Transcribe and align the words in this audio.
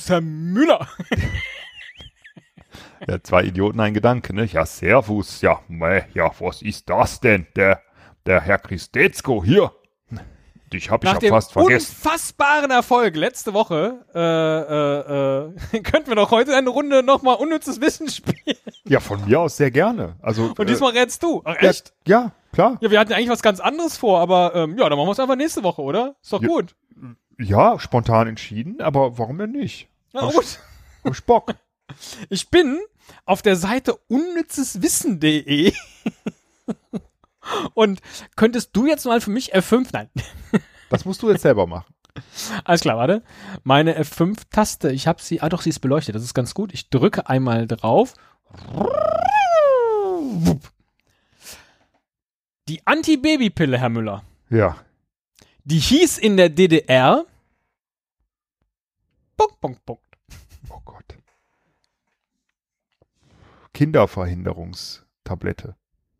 Servus, 0.00 0.08
Herr 0.10 0.20
Müller. 0.20 0.88
Ja, 3.08 3.20
zwei 3.22 3.44
Idioten, 3.44 3.80
ein 3.80 3.94
Gedanke, 3.94 4.34
ne? 4.34 4.44
Ja, 4.44 4.66
Servus, 4.66 5.40
ja, 5.40 5.60
meh, 5.68 6.02
ja, 6.12 6.30
was 6.38 6.60
ist 6.60 6.88
das 6.90 7.18
denn? 7.18 7.46
Der, 7.56 7.80
der 8.26 8.42
Herr 8.42 8.58
Christetzko 8.58 9.42
hier. 9.42 9.72
Dich 10.70 10.90
hab 10.90 11.02
ich 11.02 11.10
ja 11.10 11.18
fast 11.30 11.52
vergessen. 11.52 11.96
unfassbaren 11.96 12.70
Erfolg 12.70 13.16
letzte 13.16 13.54
Woche 13.54 14.04
äh, 14.14 15.74
äh, 15.74 15.78
äh, 15.78 15.80
könnten 15.82 16.08
wir 16.10 16.14
doch 16.14 16.30
heute 16.30 16.54
eine 16.54 16.68
Runde 16.68 17.02
nochmal 17.02 17.36
unnützes 17.36 17.80
Wissen 17.80 18.08
spielen. 18.08 18.56
Ja, 18.84 19.00
von 19.00 19.24
mir 19.24 19.40
aus 19.40 19.56
sehr 19.56 19.70
gerne. 19.70 20.16
Also, 20.20 20.52
Und 20.56 20.68
diesmal 20.68 20.92
rätst 20.92 21.22
du. 21.22 21.40
Ach, 21.44 21.56
äh, 21.56 21.64
ja, 21.64 21.70
echt? 21.70 21.94
ja, 22.06 22.32
klar. 22.52 22.76
Ja, 22.82 22.90
wir 22.90 23.00
hatten 23.00 23.14
eigentlich 23.14 23.30
was 23.30 23.42
ganz 23.42 23.60
anderes 23.60 23.96
vor, 23.96 24.20
aber 24.20 24.54
ähm, 24.54 24.76
ja, 24.78 24.88
dann 24.88 24.96
machen 24.98 25.08
wir 25.08 25.12
es 25.12 25.20
einfach 25.20 25.36
nächste 25.36 25.62
Woche, 25.64 25.80
oder? 25.82 26.14
Ist 26.22 26.32
doch 26.32 26.42
Ja. 26.42 26.48
gut. 26.48 26.76
Ja, 27.40 27.78
spontan 27.78 28.28
entschieden, 28.28 28.80
aber 28.80 29.18
warum 29.18 29.38
denn 29.38 29.52
nicht? 29.52 29.88
Ja, 30.12 30.22
Hab 30.22 30.32
gut. 30.34 30.58
Ich 31.10 31.24
Bock. 31.24 31.54
Ich 32.28 32.50
bin 32.50 32.78
auf 33.24 33.42
der 33.42 33.56
Seite 33.56 33.96
unnützeswissen.de 34.06 35.72
und 37.74 38.00
könntest 38.36 38.76
du 38.76 38.86
jetzt 38.86 39.06
mal 39.06 39.20
für 39.20 39.30
mich 39.30 39.52
F5, 39.56 39.88
nein, 39.92 40.08
Das 40.90 41.04
musst 41.04 41.20
du 41.20 41.30
jetzt 41.30 41.42
selber 41.42 41.66
machen. 41.66 41.92
alles 42.62 42.82
klar, 42.82 42.96
warte, 42.96 43.24
meine 43.64 44.00
F5-Taste, 44.00 44.92
ich 44.92 45.08
habe 45.08 45.20
sie, 45.20 45.40
ah 45.40 45.48
doch, 45.48 45.62
sie 45.62 45.70
ist 45.70 45.80
beleuchtet, 45.80 46.14
das 46.14 46.22
ist 46.22 46.32
ganz 46.34 46.54
gut, 46.54 46.72
ich 46.72 46.90
drücke 46.90 47.28
einmal 47.28 47.66
drauf. 47.66 48.14
Die 52.68 52.86
Anti-Baby-Pille, 52.86 53.78
Herr 53.78 53.88
Müller, 53.88 54.22
Ja. 54.48 54.76
die 55.64 55.78
hieß 55.80 56.18
in 56.18 56.36
der 56.36 56.50
DDR 56.50 57.24
Punkt, 59.40 59.58
Punkt, 59.62 59.86
Punkt. 59.86 60.18
Oh 60.68 60.80
Gott. 60.84 61.16
Kinderverhinderungstablette. 63.72 65.76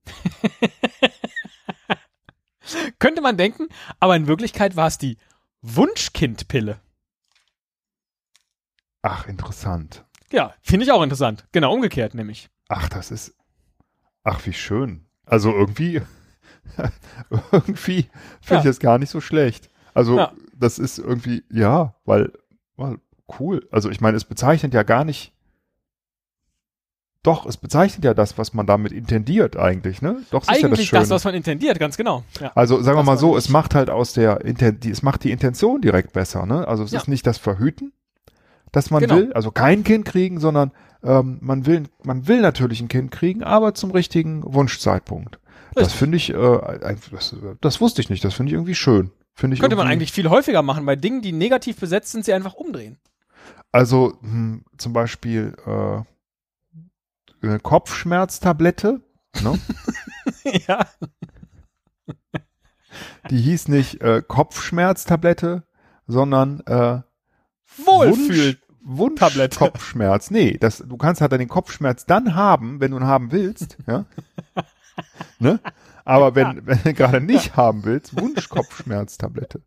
Könnte 2.99 3.21
man 3.21 3.37
denken, 3.37 3.69
aber 3.99 4.17
in 4.17 4.27
Wirklichkeit 4.27 4.75
war 4.77 4.87
es 4.87 4.97
die 4.97 5.19
Wunschkindpille. 5.61 6.81
Ach, 9.03 9.27
interessant. 9.27 10.07
Ja, 10.33 10.55
finde 10.63 10.87
ich 10.87 10.93
auch 10.93 11.03
interessant. 11.03 11.47
Genau, 11.53 11.75
umgekehrt 11.75 12.15
nämlich. 12.15 12.49
Ach, 12.69 12.89
das 12.89 13.11
ist. 13.11 13.35
Ach, 14.25 14.47
wie 14.47 14.55
schön. 14.55 15.07
Also 15.27 15.53
irgendwie. 15.53 16.01
irgendwie 17.53 18.09
finde 18.41 18.55
Ja. 18.55 18.59
ich 18.61 18.65
das 18.65 18.79
gar 18.79 18.97
nicht 18.99 19.11
so 19.11 19.21
schlecht. 19.21 19.69
Also, 19.93 20.17
Ja. 20.17 20.33
das 20.55 20.79
ist 20.79 20.97
irgendwie, 20.99 21.45
ja, 21.51 21.97
weil, 22.05 22.33
weil, 22.77 22.99
cool. 23.39 23.69
Also, 23.71 23.91
ich 23.91 24.01
meine, 24.01 24.17
es 24.17 24.25
bezeichnet 24.25 24.75
ja 24.75 24.83
gar 24.83 25.05
nicht. 25.05 25.33
Doch, 27.23 27.45
es 27.45 27.59
bezeichnet 27.59 28.03
ja 28.05 28.15
das, 28.15 28.39
was 28.39 28.55
man 28.55 28.67
damit 28.67 28.93
intendiert 28.93 29.55
eigentlich, 29.55 30.01
ne? 30.01 30.23
Doch, 30.31 30.47
das 30.47 30.57
ist 30.57 30.63
ja 30.63 30.69
das 30.69 30.79
Eigentlich 30.79 30.89
Schöne. 30.89 31.01
das, 31.03 31.11
was 31.11 31.25
man 31.25 31.35
intendiert, 31.35 31.79
ganz 31.79 31.99
genau. 31.99 32.25
Ja. 32.41 32.51
Also 32.55 32.77
sagen 32.81 32.97
wir 32.97 33.01
Das 33.01 33.07
mal 33.07 33.13
war 33.13 33.19
so, 33.19 33.37
es 33.37 33.51
macht 33.51 33.75
halt 33.75 33.91
aus 33.91 34.15
der 34.15 34.41
Inten 34.43 34.81
die, 34.81 34.91
es 34.91 35.03
macht 35.03 35.25
die 35.25 35.31
Intention 35.31 35.83
direkt 35.83 36.15
besser, 36.15 36.47
ne? 36.47 36.67
Also 36.67 36.83
es 36.83 36.93
Ja. 36.93 36.99
ist 37.01 37.09
nicht 37.09 37.27
das 37.27 37.37
Verhüten, 37.37 37.93
das 38.73 38.91
man 38.91 39.03
Genau. 39.03 39.17
will, 39.17 39.33
also 39.35 39.51
kein 39.51 39.85
Kind 39.85 40.07
kriegen, 40.07 40.41
sondern 40.41 40.73
ähm, 41.03 41.37
man 41.43 41.67
will 41.67 41.83
man 42.03 42.27
will 42.27 42.41
natürlich 42.41 42.81
ein 42.81 42.89
Kind 42.89 43.11
kriegen, 43.11 43.43
aber 43.43 43.75
zum 43.75 43.91
richtigen 43.91 44.43
Wunschzeitpunkt. 44.55 45.39
Das 45.75 45.89
Richtig. 45.89 45.99
finde 45.99 46.17
ich, 46.17 46.31
äh, 46.33 46.99
das, 47.13 47.37
das 47.61 47.81
wusste 47.83 48.01
ich 48.01 48.09
nicht, 48.09 48.25
das 48.25 48.33
finde 48.33 48.49
ich 48.49 48.55
irgendwie 48.55 48.75
schön. 48.75 49.11
Könnte 49.37 49.77
man 49.77 49.87
eigentlich 49.87 50.13
viel 50.13 50.29
häufiger 50.31 50.63
machen. 50.63 50.85
Bei 50.87 50.97
Dingen, 50.97 51.21
die 51.23 51.33
negativ 51.33 51.79
besetzt 51.79 52.13
sind, 52.13 52.25
sie 52.25 52.33
einfach 52.33 52.55
umdrehen. 52.55 52.99
Also 53.73 54.19
hm, 54.21 54.65
zum 54.77 54.93
Beispiel 54.93 55.55
äh, 55.67 56.03
eine 57.47 57.61
Kopfschmerztablette, 57.61 59.01
ne? 59.43 59.59
ja. 60.67 60.87
die 63.31 63.41
hieß 63.41 63.69
nicht 63.69 64.01
äh, 64.01 64.23
Kopfschmerztablette, 64.27 65.63
sondern 66.07 66.61
äh, 66.67 67.03
Wohlfühl. 67.85 68.59
Wunsch 68.83 69.21
Tablette. 69.21 69.59
Kopfschmerz. 69.59 70.31
Nee, 70.31 70.57
das, 70.59 70.79
du 70.79 70.97
kannst 70.97 71.21
halt 71.21 71.33
den 71.33 71.49
Kopfschmerz 71.49 72.07
dann 72.07 72.35
haben, 72.35 72.81
wenn 72.81 72.91
du 72.91 72.97
ihn 72.99 73.07
haben 73.07 73.31
willst, 73.31 73.77
ja. 73.87 74.07
ne? 75.39 75.61
Aber 76.05 76.35
wenn, 76.35 76.67
wenn 76.67 76.83
du 76.83 76.95
gerade 76.95 77.21
nicht 77.21 77.57
haben 77.57 77.85
willst, 77.85 78.19
Wunsch 78.19 78.49
Kopfschmerztablette. 78.49 79.61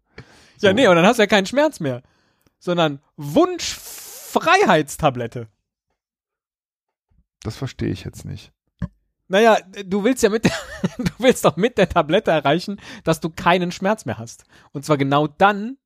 Ja, 0.60 0.70
So. 0.70 0.74
nee, 0.74 0.88
und 0.88 0.96
dann 0.96 1.06
hast 1.06 1.20
du 1.20 1.24
ja 1.24 1.28
keinen 1.28 1.46
Schmerz 1.46 1.80
mehr. 1.80 2.02
Sondern 2.60 3.00
Wunschfreiheitstablette. 4.36 5.48
Das 7.42 7.58
verstehe 7.58 7.90
ich 7.90 8.04
jetzt 8.04 8.26
nicht. 8.26 8.52
Naja, 9.28 9.58
du 9.86 10.04
willst 10.04 10.24
ja 10.24 10.30
mit 10.30 10.46
der, 10.46 10.52
du 10.98 11.12
willst 11.18 11.46
doch 11.46 11.56
mit 11.56 11.78
der 11.78 11.90
Tablette 11.90 12.32
erreichen, 12.32 12.80
dass 13.04 13.20
du 13.20 13.30
keinen 13.30 13.72
Schmerz 13.72 14.06
mehr 14.06 14.18
hast. 14.18 14.46
Und 14.72 14.86
zwar 14.86 14.98
genau 14.98 15.28
dann, 15.28 15.78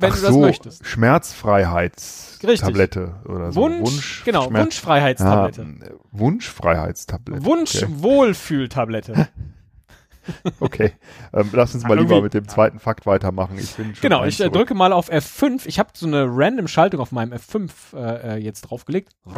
wenn 0.00 0.10
Ach 0.10 0.16
du 0.16 0.22
das 0.22 0.32
so, 0.32 0.40
möchtest. 0.40 0.84
Schmerzfreiheitstablette 0.86 3.22
oder 3.26 3.52
so. 3.52 3.60
Wunsch, 3.62 4.24
genau, 4.24 4.48
Schmerz- 4.48 4.64
Wunschfreiheitstablette. 4.64 5.62
Ja, 5.62 5.68
äh, 5.86 5.94
Wunschfreiheitstablette. 6.10 7.44
Wunschwohlfühltablette. 7.44 9.28
okay. 10.60 10.92
Ähm, 11.32 11.50
lass 11.52 11.74
uns 11.74 11.84
mal 11.84 11.98
lieber 11.98 12.20
mit 12.22 12.34
dem 12.34 12.48
zweiten 12.48 12.78
Fakt 12.78 13.06
weitermachen. 13.06 13.58
Ich 13.58 13.74
bin 13.74 13.92
Genau, 14.00 14.24
ich 14.24 14.34
äh, 14.40 14.44
zurück. 14.44 14.52
drücke 14.54 14.74
mal 14.74 14.92
auf 14.92 15.10
F5. 15.10 15.62
Ich 15.66 15.78
habe 15.78 15.90
so 15.94 16.06
eine 16.06 16.26
random 16.28 16.68
Schaltung 16.68 17.00
auf 17.00 17.12
meinem 17.12 17.32
F5 17.32 17.70
äh, 17.94 18.34
äh, 18.34 18.36
jetzt 18.38 18.62
draufgelegt. 18.62 19.12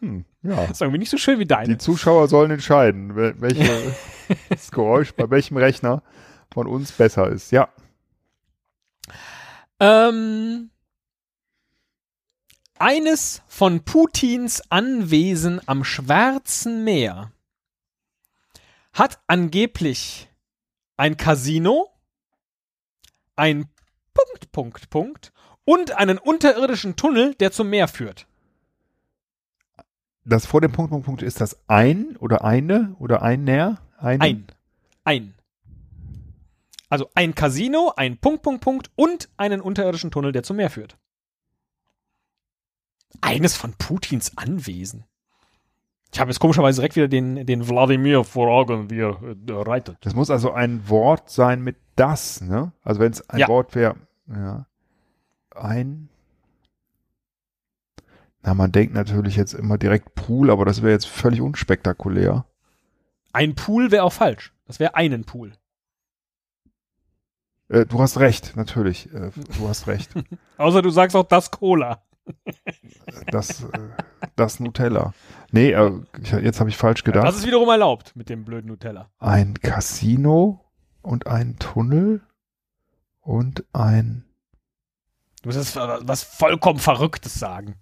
Hm, 0.00 0.24
ja. 0.42 0.56
Das 0.56 0.72
ist 0.72 0.80
irgendwie 0.82 0.98
nicht 0.98 1.10
so 1.10 1.16
schön 1.16 1.38
wie 1.38 1.44
Die 1.44 1.48
deine. 1.48 1.78
Zuschauer 1.78 2.28
sollen 2.28 2.50
entscheiden, 2.50 3.16
wel- 3.16 3.34
welche, 3.38 3.94
das 4.50 4.70
Geräusch 4.70 5.14
bei 5.14 5.28
welchem 5.30 5.56
Rechner 5.56 6.02
von 6.52 6.66
uns 6.66 6.92
besser 6.92 7.28
ist. 7.30 7.50
Ja. 7.50 7.68
Ähm, 9.80 10.70
eines 12.78 13.42
von 13.46 13.84
Putins 13.84 14.62
Anwesen 14.70 15.60
am 15.66 15.84
Schwarzen 15.84 16.84
Meer 16.84 17.32
hat 18.92 19.20
angeblich 19.26 20.28
ein 20.96 21.16
Casino, 21.16 21.90
ein 23.34 23.68
Punkt, 24.14 24.52
Punkt, 24.52 24.90
Punkt 24.90 25.32
und 25.64 25.92
einen 25.92 26.18
unterirdischen 26.18 26.96
Tunnel, 26.96 27.34
der 27.34 27.52
zum 27.52 27.68
Meer 27.68 27.88
führt. 27.88 28.26
Das 30.24 30.46
vor 30.46 30.60
dem 30.60 30.72
Punkt, 30.72 30.90
Punkt, 30.90 31.06
Punkt 31.06 31.22
ist 31.22 31.40
das 31.40 31.56
ein 31.68 32.16
oder 32.16 32.44
eine 32.44 32.96
oder 32.98 33.22
einer? 33.22 33.80
Eine? 33.98 34.22
Ein. 34.22 34.46
Ein. 35.04 35.34
Also 36.88 37.10
ein 37.14 37.34
Casino, 37.34 37.92
ein 37.96 38.16
Punkt, 38.18 38.42
Punkt, 38.42 38.62
Punkt 38.62 38.90
und 38.96 39.28
einen 39.36 39.60
unterirdischen 39.60 40.10
Tunnel, 40.10 40.32
der 40.32 40.42
zum 40.42 40.56
Meer 40.56 40.70
führt. 40.70 40.96
Eines 43.20 43.56
von 43.56 43.72
Putins 43.74 44.36
Anwesen. 44.36 45.04
Ich 46.12 46.20
habe 46.20 46.30
jetzt 46.30 46.38
komischerweise 46.38 46.80
direkt 46.80 46.96
wieder 46.96 47.08
den, 47.08 47.44
den 47.46 47.68
Wladimir 47.68 48.24
vor 48.24 48.48
Augen, 48.48 48.90
wie 48.90 49.00
er 49.00 49.20
äh, 49.22 49.36
reitet. 49.52 49.98
Das 50.00 50.14
muss 50.14 50.30
also 50.30 50.52
ein 50.52 50.88
Wort 50.88 51.28
sein 51.30 51.62
mit 51.62 51.76
das, 51.96 52.40
ne? 52.40 52.72
Also 52.82 53.00
wenn 53.00 53.12
es 53.12 53.28
ein 53.28 53.38
Ja. 53.40 53.48
Wort 53.48 53.74
wäre, 53.74 53.96
ja. 54.28 54.66
Ein. 55.54 56.08
Na, 58.42 58.54
man 58.54 58.70
denkt 58.72 58.94
natürlich 58.94 59.36
jetzt 59.36 59.54
immer 59.54 59.76
direkt 59.78 60.14
Pool, 60.14 60.50
aber 60.50 60.64
das 60.64 60.82
wäre 60.82 60.92
jetzt 60.92 61.06
völlig 61.08 61.40
unspektakulär. 61.40 62.44
Ein 63.32 63.54
Pool 63.54 63.90
wäre 63.90 64.04
auch 64.04 64.12
falsch. 64.12 64.54
Das 64.66 64.78
wäre 64.78 64.94
einen 64.94 65.24
Pool. 65.24 65.52
Äh, 67.68 67.86
du 67.86 68.00
hast 68.00 68.18
recht, 68.18 68.56
natürlich. 68.56 69.12
Äh, 69.12 69.30
du 69.58 69.68
hast 69.68 69.86
recht. 69.86 70.10
Außer 70.56 70.82
du 70.82 70.90
sagst 70.90 71.16
auch 71.16 71.26
das 71.26 71.50
Cola. 71.50 72.02
Das, 73.30 73.62
äh, 73.62 73.78
das 74.34 74.60
Nutella. 74.60 75.14
Nee, 75.52 75.70
äh, 75.72 75.92
jetzt 76.42 76.60
habe 76.60 76.68
ich 76.70 76.76
falsch 76.76 77.04
gedacht. 77.04 77.24
Das 77.24 77.36
ist 77.36 77.46
wiederum 77.46 77.68
erlaubt 77.68 78.14
mit 78.16 78.28
dem 78.28 78.44
blöden 78.44 78.68
Nutella. 78.68 79.10
ein 79.18 79.54
Casino 79.54 80.64
und 81.02 81.26
ein 81.26 81.58
Tunnel 81.58 82.22
und 83.20 83.64
ein. 83.72 84.24
Du 85.42 85.48
musst 85.48 85.58
jetzt 85.58 85.76
was 85.76 86.22
vollkommen 86.24 86.78
Verrücktes 86.78 87.34
sagen. 87.34 87.76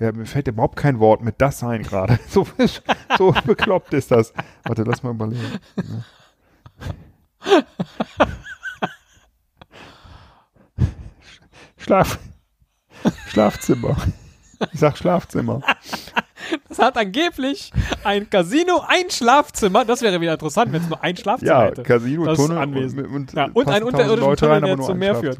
Ja, 0.00 0.10
mir 0.10 0.26
fällt 0.26 0.48
überhaupt 0.48 0.76
kein 0.76 0.98
Wort 0.98 1.22
mit 1.22 1.40
das 1.40 1.62
ein 1.62 1.82
gerade. 1.82 2.18
So, 2.28 2.46
so 3.16 3.32
bekloppt 3.46 3.94
ist 3.94 4.10
das. 4.10 4.34
Warte, 4.64 4.82
lass 4.82 5.04
mal 5.04 5.12
überlegen. 5.12 5.60
Schlaf. 11.84 12.18
Schlafzimmer. 13.28 13.96
Ich 14.72 14.80
sag 14.80 14.96
Schlafzimmer. 14.96 15.60
Es 16.68 16.78
hat 16.78 16.96
angeblich 16.96 17.72
ein 18.04 18.28
Casino, 18.30 18.82
ein 18.86 19.10
Schlafzimmer. 19.10 19.84
Das 19.84 20.00
wäre 20.02 20.20
wieder 20.20 20.32
interessant, 20.34 20.72
wenn 20.72 20.82
es 20.82 20.88
nur 20.88 21.02
ein 21.02 21.16
Schlafzimmer 21.16 21.52
Ja, 21.52 21.64
hätte. 21.64 21.82
Casino, 21.82 22.24
Das 22.24 22.38
Tunnel 22.38 22.58
Anwesen. 22.58 23.04
und, 23.06 23.14
und, 23.14 23.32
Ja, 23.32 23.44
und 23.52 23.68
ein 23.68 23.82
1000 23.82 23.84
unterirdischen 23.84 24.20
Leute 24.30 24.40
Tunnel, 24.46 24.54
rein, 24.64 24.78
der 24.78 24.86
zum 24.86 24.98
Meer 24.98 25.16
führt. 25.16 25.38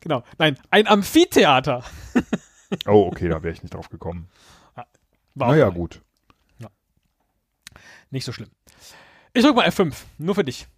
Genau. 0.00 0.22
Nein, 0.38 0.58
ein 0.70 0.86
Amphitheater. 0.86 1.82
Oh, 2.86 3.08
okay, 3.10 3.26
da 3.28 3.42
wäre 3.42 3.52
ich 3.52 3.64
nicht 3.64 3.74
drauf 3.74 3.88
gekommen. 3.88 4.28
War 5.34 5.48
Naja, 5.48 5.70
gut. 5.70 6.00
Nicht 8.10 8.24
so 8.24 8.30
schlimm. 8.30 8.48
Ich 9.32 9.42
drück 9.44 9.56
mal 9.56 9.66
F5. 9.68 9.92
Nur 10.18 10.36
für 10.36 10.44
dich. 10.44 10.68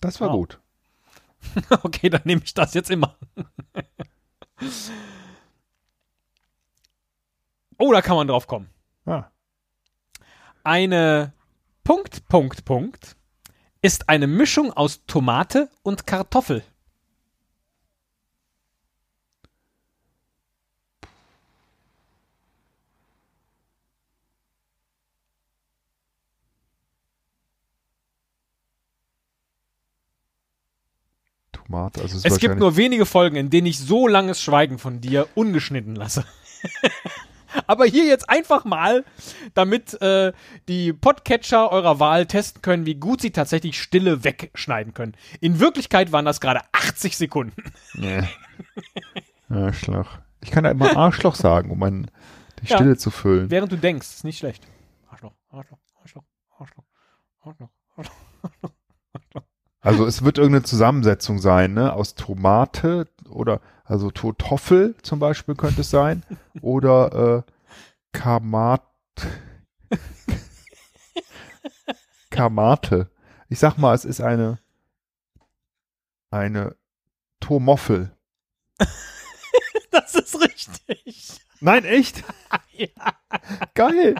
Das 0.00 0.20
war 0.22 0.28
Wow. 0.30 0.36
gut. 0.36 0.60
Okay, 1.82 2.10
dann 2.10 2.22
nehme 2.24 2.42
ich 2.44 2.54
das 2.54 2.74
jetzt 2.74 2.90
immer. 2.90 3.16
oh, 7.78 7.92
da 7.92 8.02
kann 8.02 8.16
man 8.16 8.28
drauf 8.28 8.46
kommen. 8.46 8.68
Ah, 9.06 9.24
Eine 10.62 11.32
Punkt, 11.84 12.28
Punkt, 12.28 12.64
Punkt 12.64 13.16
ist 13.82 14.08
eine 14.08 14.26
Mischung 14.26 14.72
aus 14.72 15.06
Tomate 15.06 15.70
und 15.82 16.06
Kartoffel. 16.06 16.62
Tomate. 31.70 32.02
Also 32.02 32.16
es, 32.18 32.24
Es 32.24 32.38
gibt 32.38 32.58
nur 32.58 32.76
wenige 32.76 33.06
Folgen, 33.06 33.36
in 33.36 33.50
denen 33.50 33.66
ich 33.66 33.78
so 33.78 34.06
langes 34.08 34.42
Schweigen 34.42 34.78
von 34.78 35.00
dir 35.00 35.28
ungeschnitten 35.34 35.94
lasse. 35.94 36.24
Aber 37.66 37.84
hier 37.84 38.06
jetzt 38.06 38.30
einfach 38.30 38.64
mal, 38.64 39.04
damit 39.54 40.00
äh, 40.00 40.32
die 40.68 40.92
Podcatcher 40.92 41.72
eurer 41.72 41.98
Wahl 41.98 42.26
testen 42.26 42.62
können, 42.62 42.86
wie 42.86 42.94
gut 42.94 43.20
sie 43.20 43.32
tatsächlich 43.32 43.80
Stille 43.80 44.22
wegschneiden 44.22 44.94
können. 44.94 45.16
In 45.40 45.58
Wirklichkeit 45.58 46.12
waren 46.12 46.24
das 46.24 46.40
gerade 46.40 46.60
80 46.72 47.16
Sekunden. 47.16 47.62
Nee. 47.94 48.22
Arschloch. 49.48 50.18
Ich 50.40 50.52
kann 50.52 50.64
ja 50.64 50.70
immer 50.70 50.96
Arschloch 50.96 51.34
sagen, 51.34 51.70
um 51.70 51.78
mein, 51.80 52.10
die 52.62 52.68
Ja. 52.68 52.76
Stille 52.76 52.96
zu 52.96 53.10
füllen. 53.10 53.50
Während 53.50 53.72
du 53.72 53.76
denkst, 53.76 54.06
ist 54.06 54.24
nicht 54.24 54.38
schlecht. 54.38 54.64
Arschloch, 55.08 55.32
Arschloch, 55.50 55.78
Arschloch, 56.02 56.24
Arschloch, 56.56 56.84
Arschloch. 57.42 57.68
Also 59.80 60.06
es 60.06 60.22
wird 60.24 60.38
irgendeine 60.38 60.64
Zusammensetzung 60.64 61.38
sein, 61.38 61.72
ne? 61.74 61.92
Aus 61.92 62.14
Tomate 62.14 63.08
oder 63.28 63.60
also 63.84 64.10
Totoffel 64.10 64.94
zum 65.02 65.18
Beispiel 65.18 65.54
könnte 65.54 65.80
es 65.80 65.90
sein. 65.90 66.22
oder 66.60 67.44
äh, 67.46 67.52
Kamat 68.12 68.82
Kamate. 72.30 73.10
Ich 73.48 73.58
sag 73.58 73.78
mal, 73.78 73.94
es 73.94 74.04
ist 74.04 74.20
eine 74.20 74.58
eine 76.30 76.76
Tomoffel. 77.40 78.12
Das 79.92 80.14
ist 80.14 80.40
richtig. 80.40 81.40
Nein, 81.60 81.84
echt? 81.84 82.22
Ja. 82.72 82.86
Geil. 83.74 84.14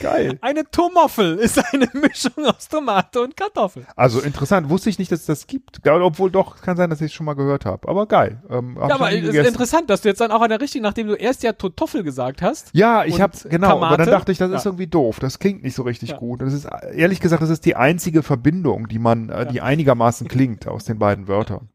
Geil. 0.00 0.38
Eine 0.40 0.64
Tomoffel 0.70 1.36
ist 1.38 1.58
eine 1.72 1.88
Mischung 1.92 2.44
aus 2.46 2.68
Tomate 2.68 3.20
und 3.20 3.36
Kartoffel. 3.36 3.86
Also 3.96 4.20
interessant, 4.20 4.68
wusste 4.70 4.88
ich 4.90 4.98
nicht, 4.98 5.12
dass 5.12 5.20
es 5.20 5.26
das 5.26 5.46
gibt. 5.46 5.80
Ja, 5.84 5.94
Obwohl 6.00 6.30
doch, 6.30 6.60
kann 6.62 6.76
sein, 6.76 6.88
dass 6.90 7.00
ich 7.00 7.06
es 7.06 7.12
schon 7.12 7.26
mal 7.26 7.34
gehört 7.34 7.66
habe. 7.66 7.86
Aber 7.86 8.06
geil. 8.06 8.42
Ähm, 8.48 8.78
hab 8.80 8.88
Ja, 8.88 8.94
aber 8.94 9.12
es 9.12 9.22
ist 9.34 9.46
interessant, 9.46 9.90
dass 9.90 10.00
du 10.00 10.08
jetzt 10.08 10.20
dann 10.20 10.32
auch 10.32 10.40
an 10.40 10.48
der 10.48 10.60
richtigen, 10.60 10.82
nachdem 10.82 11.06
du 11.08 11.14
erst 11.14 11.42
ja 11.42 11.52
Totoffel 11.52 12.02
gesagt 12.02 12.40
hast. 12.40 12.70
Ja, 12.72 13.04
ich 13.04 13.20
habe 13.20 13.36
genau, 13.48 13.68
aber 13.68 13.80
Kamate? 13.80 14.02
dann 14.04 14.10
dachte 14.12 14.32
ich, 14.32 14.38
das 14.38 14.50
ist 14.50 14.64
Ja. 14.64 14.70
irgendwie 14.70 14.86
doof. 14.86 15.20
Das 15.20 15.38
klingt 15.38 15.62
nicht 15.62 15.74
so 15.74 15.82
richtig 15.82 16.10
Ja. 16.10 16.16
gut. 16.16 16.40
Das 16.40 16.52
ist 16.54 16.66
ehrlich 16.94 17.20
gesagt, 17.20 17.42
das 17.42 17.50
ist 17.50 17.64
die 17.66 17.76
einzige 17.76 18.22
Verbindung, 18.22 18.88
die 18.88 18.98
man, 18.98 19.28
äh, 19.28 19.46
die 19.46 19.60
einigermaßen 19.60 20.28
klingt 20.28 20.66
aus 20.66 20.84
den 20.84 20.98
beiden 20.98 21.28
Wörtern. 21.28 21.68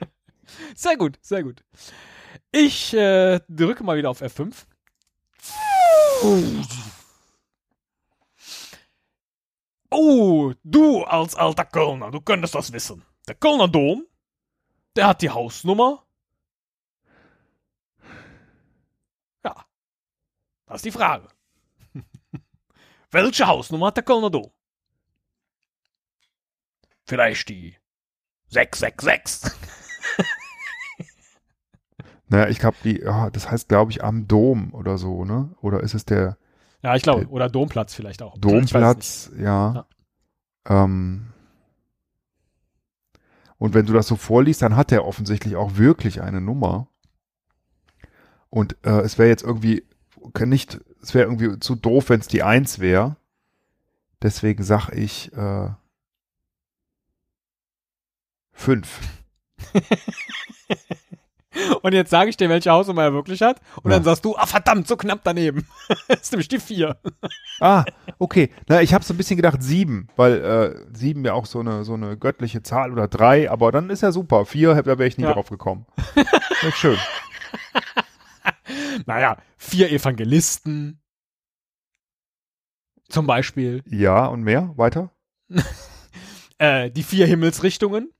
Sehr 0.74 0.96
gut, 0.96 1.18
sehr 1.22 1.42
gut. 1.42 1.62
Ich 2.50 2.94
äh, 2.94 3.40
drücke 3.48 3.84
mal 3.84 3.96
wieder 3.96 4.10
auf 4.10 4.22
F5. 4.22 4.52
Oh, 6.22 6.36
du 10.64 11.04
als 11.04 11.34
alter 11.34 11.64
Kölner, 11.64 12.10
du 12.10 12.20
könntest 12.20 12.54
das 12.54 12.72
wissen. 12.72 13.04
Der 13.28 13.34
Kölner 13.34 13.68
Dom, 13.68 14.04
der 14.96 15.06
hat 15.06 15.22
die 15.22 15.30
Hausnummer. 15.30 16.04
Ja, 19.44 19.66
das 20.66 20.76
ist 20.76 20.84
die 20.84 20.90
Frage. 20.90 21.28
Welche 23.10 23.46
Hausnummer 23.46 23.86
hat 23.86 23.96
der 23.96 24.04
Kölner 24.04 24.30
Dom? 24.30 24.50
Vielleicht 27.04 27.48
die 27.48 27.76
666. 28.48 29.52
Naja, 32.32 32.48
ich 32.48 32.60
glaube, 32.60 32.78
die, 32.82 32.98
ja, 32.98 33.28
das 33.28 33.50
heißt, 33.50 33.68
glaube 33.68 33.90
ich, 33.90 34.02
am 34.02 34.26
Dom 34.26 34.72
oder 34.72 34.96
so, 34.96 35.26
ne? 35.26 35.54
Oder 35.60 35.80
ist 35.80 35.92
es 35.92 36.06
der 36.06 36.38
Ja, 36.82 36.96
ich 36.96 37.02
glaube, 37.02 37.28
oder 37.28 37.48
Domplatz 37.48 37.94
vielleicht 37.94 38.22
auch. 38.22 38.34
Nicht. 38.34 38.44
Domplatz? 38.44 39.30
Ja. 39.38 39.86
Ähm, 40.68 41.32
und 43.58 43.74
wenn 43.74 43.86
du 43.86 43.92
das 43.92 44.08
so 44.08 44.16
vorliest, 44.16 44.62
dann 44.62 44.76
hat 44.76 44.90
er 44.90 45.06
offensichtlich 45.06 45.56
auch 45.56 45.76
wirklich 45.76 46.22
eine 46.22 46.40
Nummer. 46.40 46.88
Und 48.50 48.76
äh, 48.84 49.00
es 49.00 49.18
wäre 49.18 49.28
jetzt 49.28 49.44
irgendwie 49.44 49.84
kann 50.32 50.48
nicht, 50.48 50.80
es 51.02 51.14
wäre 51.14 51.24
irgendwie 51.24 51.58
zu 51.58 51.74
doof, 51.74 52.08
wenn 52.08 52.20
es 52.20 52.28
die 52.28 52.42
Eins 52.42 52.78
wäre. 52.78 53.16
Deswegen 54.22 54.62
sag 54.62 54.90
ich 54.90 55.32
äh, 55.32 55.70
fünf. 58.52 59.00
Und 61.82 61.92
jetzt 61.92 62.10
sage 62.10 62.30
ich 62.30 62.36
dir, 62.36 62.48
welche 62.48 62.70
Hausnummer 62.70 63.02
er 63.04 63.12
wirklich 63.12 63.42
hat. 63.42 63.60
Und 63.82 63.90
Ja. 63.90 63.96
dann 63.96 64.04
sagst 64.04 64.24
du, 64.24 64.36
ah 64.36 64.46
verdammt, 64.46 64.88
so 64.88 64.96
knapp 64.96 65.20
daneben. 65.24 65.66
das 66.08 66.22
ist 66.22 66.32
nämlich 66.32 66.48
die 66.48 66.58
4. 66.60 66.96
Ah, 67.60 67.84
okay. 68.18 68.50
Na, 68.68 68.80
ich 68.82 68.94
habe 68.94 69.04
so 69.04 69.12
ein 69.14 69.16
bisschen 69.16 69.36
gedacht 69.36 69.62
sieben, 69.62 70.08
weil 70.16 70.40
äh, 70.44 70.96
sieben 70.96 71.24
ja 71.24 71.34
auch 71.34 71.46
so 71.46 71.60
eine 71.60 71.84
so 71.84 71.94
eine 71.94 72.16
göttliche 72.16 72.62
Zahl 72.62 72.92
oder 72.92 73.08
drei, 73.08 73.50
aber 73.50 73.70
dann 73.72 73.90
ist 73.90 74.02
ja 74.02 74.12
super. 74.12 74.44
Vier, 74.46 74.74
da 74.82 74.98
wäre 74.98 75.06
ich 75.06 75.18
nie 75.18 75.24
Ja. 75.24 75.32
drauf 75.34 75.48
gekommen. 75.50 75.86
Ist 76.66 76.76
schön. 76.78 76.98
Naja, 79.06 79.36
vier 79.56 79.90
Evangelisten. 79.90 81.00
Zum 83.08 83.26
Beispiel. 83.26 83.82
Ja, 83.86 84.26
und 84.26 84.42
mehr? 84.42 84.72
Weiter? 84.76 85.10
Äh, 86.58 86.90
die 86.90 87.02
vier 87.02 87.26
Himmelsrichtungen. 87.26 88.10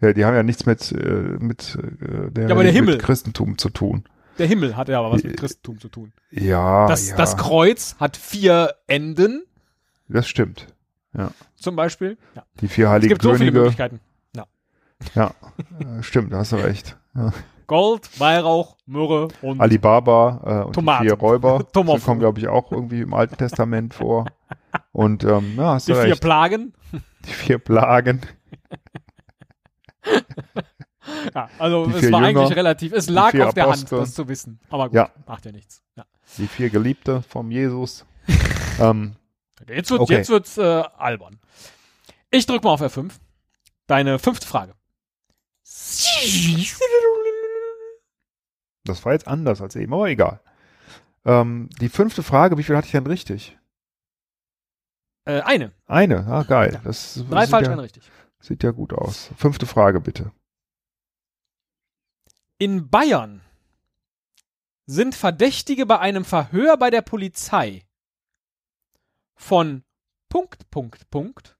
Ja, 0.00 0.12
die 0.12 0.24
haben 0.24 0.34
ja 0.34 0.42
nichts 0.42 0.66
mit, 0.66 0.92
äh, 0.92 0.96
mit, 1.40 1.78
äh, 2.00 2.30
der, 2.30 2.48
Ja, 2.48 2.54
aber 2.54 2.62
der 2.62 2.72
Himmel. 2.72 2.96
mit 2.96 3.02
Christentum 3.04 3.56
zu 3.58 3.70
tun. 3.70 4.04
Der 4.38 4.46
Himmel 4.46 4.76
hat 4.76 4.88
ja 4.88 4.98
aber 4.98 5.10
was 5.12 5.22
mit 5.24 5.38
Christentum 5.38 5.80
zu 5.80 5.88
tun. 5.88 6.12
Ja, 6.30 6.86
Das, 6.86 7.08
ja, 7.08 7.16
das 7.16 7.36
Kreuz 7.38 7.96
hat 7.98 8.16
vier 8.18 8.74
Enden, 8.86 9.44
das 10.08 10.28
stimmt. 10.28 10.66
zum 11.56 11.74
Beispiel. 11.76 12.18
Ja. 12.34 12.44
Die 12.60 12.68
vier 12.68 12.84
Es 12.86 12.90
heiligen 12.90 13.08
gibt 13.08 13.22
so 13.22 13.30
viele 13.30 13.38
Könige. 13.52 13.58
Möglichkeiten. 13.60 14.00
ja, 15.14 15.30
äh, 15.80 16.02
stimmt, 16.02 16.32
da 16.32 16.38
hast 16.38 16.52
du 16.52 16.56
recht. 16.56 16.96
Ja. 17.14 17.32
Gold, 17.66 18.20
Weihrauch, 18.20 18.76
Myrrhe 18.86 19.28
und 19.42 19.60
Alibaba 19.60 20.40
äh, 20.62 20.66
und 20.66 20.72
Tomaten. 20.74 21.04
die 21.04 21.08
vier 21.08 21.18
Räuber. 21.18 21.64
Die 21.74 21.98
kommen, 22.00 22.20
glaube 22.20 22.38
ich, 22.38 22.48
auch 22.48 22.70
irgendwie 22.70 23.00
im 23.00 23.12
Alten 23.14 23.36
Testament 23.38 23.94
vor. 23.94 24.26
Und 24.92 25.24
ähm, 25.24 25.54
ja, 25.56 25.72
hast 25.74 25.88
die 25.88 25.92
du 25.92 25.98
vier 26.00 26.10
recht. 26.12 26.20
Plagen. 26.22 26.74
die 27.24 27.32
vier 27.32 27.58
Plagen. 27.58 28.20
Ja, 31.34 31.48
also 31.58 31.84
es 31.86 31.94
war 32.10 32.26
Jünger, 32.26 32.40
eigentlich 32.40 32.56
relativ, 32.56 32.92
es 32.92 33.08
lag 33.08 33.32
auf 33.40 33.54
der 33.54 33.64
Hand, 33.64 33.74
Apostel. 33.74 33.98
das 34.00 34.14
zu 34.14 34.28
wissen. 34.28 34.58
Aber 34.70 34.86
gut, 34.86 34.94
Ja. 34.96 35.10
macht 35.26 35.44
ja 35.44 35.52
nichts. 35.52 35.82
Ja. 35.94 36.04
Die 36.36 36.48
vier 36.48 36.68
Geliebte 36.68 37.22
vom 37.22 37.50
Jesus. 37.52 38.04
ähm, 38.80 39.14
Jetzt 39.68 39.90
wird 39.90 40.00
Okay. 40.00 40.14
jetzt 40.16 40.28
wird's 40.30 40.58
äh, 40.58 40.62
albern. 40.98 41.38
Ich 42.30 42.44
drück 42.46 42.64
mal 42.64 42.70
auf 42.72 42.82
F5. 42.82 43.12
Deine 43.86 44.18
fünfte 44.18 44.46
Frage. 44.48 44.74
das 48.84 49.04
war 49.04 49.12
jetzt 49.12 49.26
anders 49.28 49.60
als 49.60 49.76
eben, 49.76 49.92
aber 49.94 50.08
egal. 50.08 50.40
Ähm, 51.24 51.68
die 51.80 51.88
fünfte 51.88 52.22
Frage, 52.22 52.58
wie 52.58 52.62
viel 52.62 52.76
hatte 52.76 52.86
ich 52.86 52.92
denn 52.92 53.06
richtig? 53.06 53.56
Äh, 55.24 55.40
eine. 55.40 55.72
Eine, 55.86 56.26
ah 56.26 56.42
geil. 56.44 56.80
Das, 56.84 57.24
Drei 57.28 57.46
falsch, 57.46 57.66
ja, 57.66 57.72
eine 57.72 57.82
richtig. 57.82 58.10
Sieht 58.40 58.62
ja 58.62 58.70
gut 58.70 58.92
aus. 58.92 59.30
Fünfte 59.36 59.66
Frage 59.66 60.00
bitte. 60.00 60.32
In 62.58 62.88
Bayern 62.88 63.42
sind 64.86 65.14
Verdächtige 65.14 65.84
bei 65.84 65.98
einem 65.98 66.24
Verhör 66.24 66.76
bei 66.76 66.90
der 66.90 67.02
Polizei 67.02 67.84
von 69.34 69.84
Punkt, 70.28 70.70
Punkt, 70.70 71.10
Punkt 71.10 71.58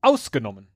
ausgenommen. 0.00 0.68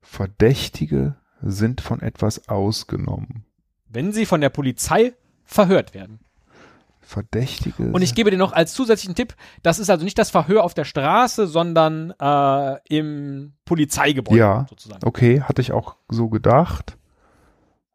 Verdächtige 0.00 1.16
sind 1.40 1.80
von 1.80 2.00
etwas 2.00 2.48
ausgenommen. 2.48 3.44
Wenn 3.86 4.12
sie 4.12 4.26
von 4.26 4.40
der 4.40 4.48
Polizei 4.48 5.14
verhört 5.44 5.94
werden. 5.94 6.20
Verdächtige. 7.08 7.84
Und 7.90 8.02
ich 8.02 8.14
gebe 8.14 8.30
dir 8.30 8.36
noch 8.36 8.52
als 8.52 8.74
zusätzlichen 8.74 9.14
Tipp, 9.14 9.34
das 9.62 9.78
ist 9.78 9.88
also 9.88 10.04
nicht 10.04 10.18
das 10.18 10.28
Verhör 10.30 10.62
auf 10.62 10.74
der 10.74 10.84
Straße, 10.84 11.46
sondern 11.46 12.12
äh, 12.20 12.76
im 12.94 13.54
Polizeigebäude 13.64 14.38
Ja. 14.38 14.66
sozusagen. 14.68 15.06
okay, 15.06 15.40
hatte 15.40 15.62
ich 15.62 15.72
auch 15.72 15.96
so 16.10 16.28
gedacht. 16.28 16.96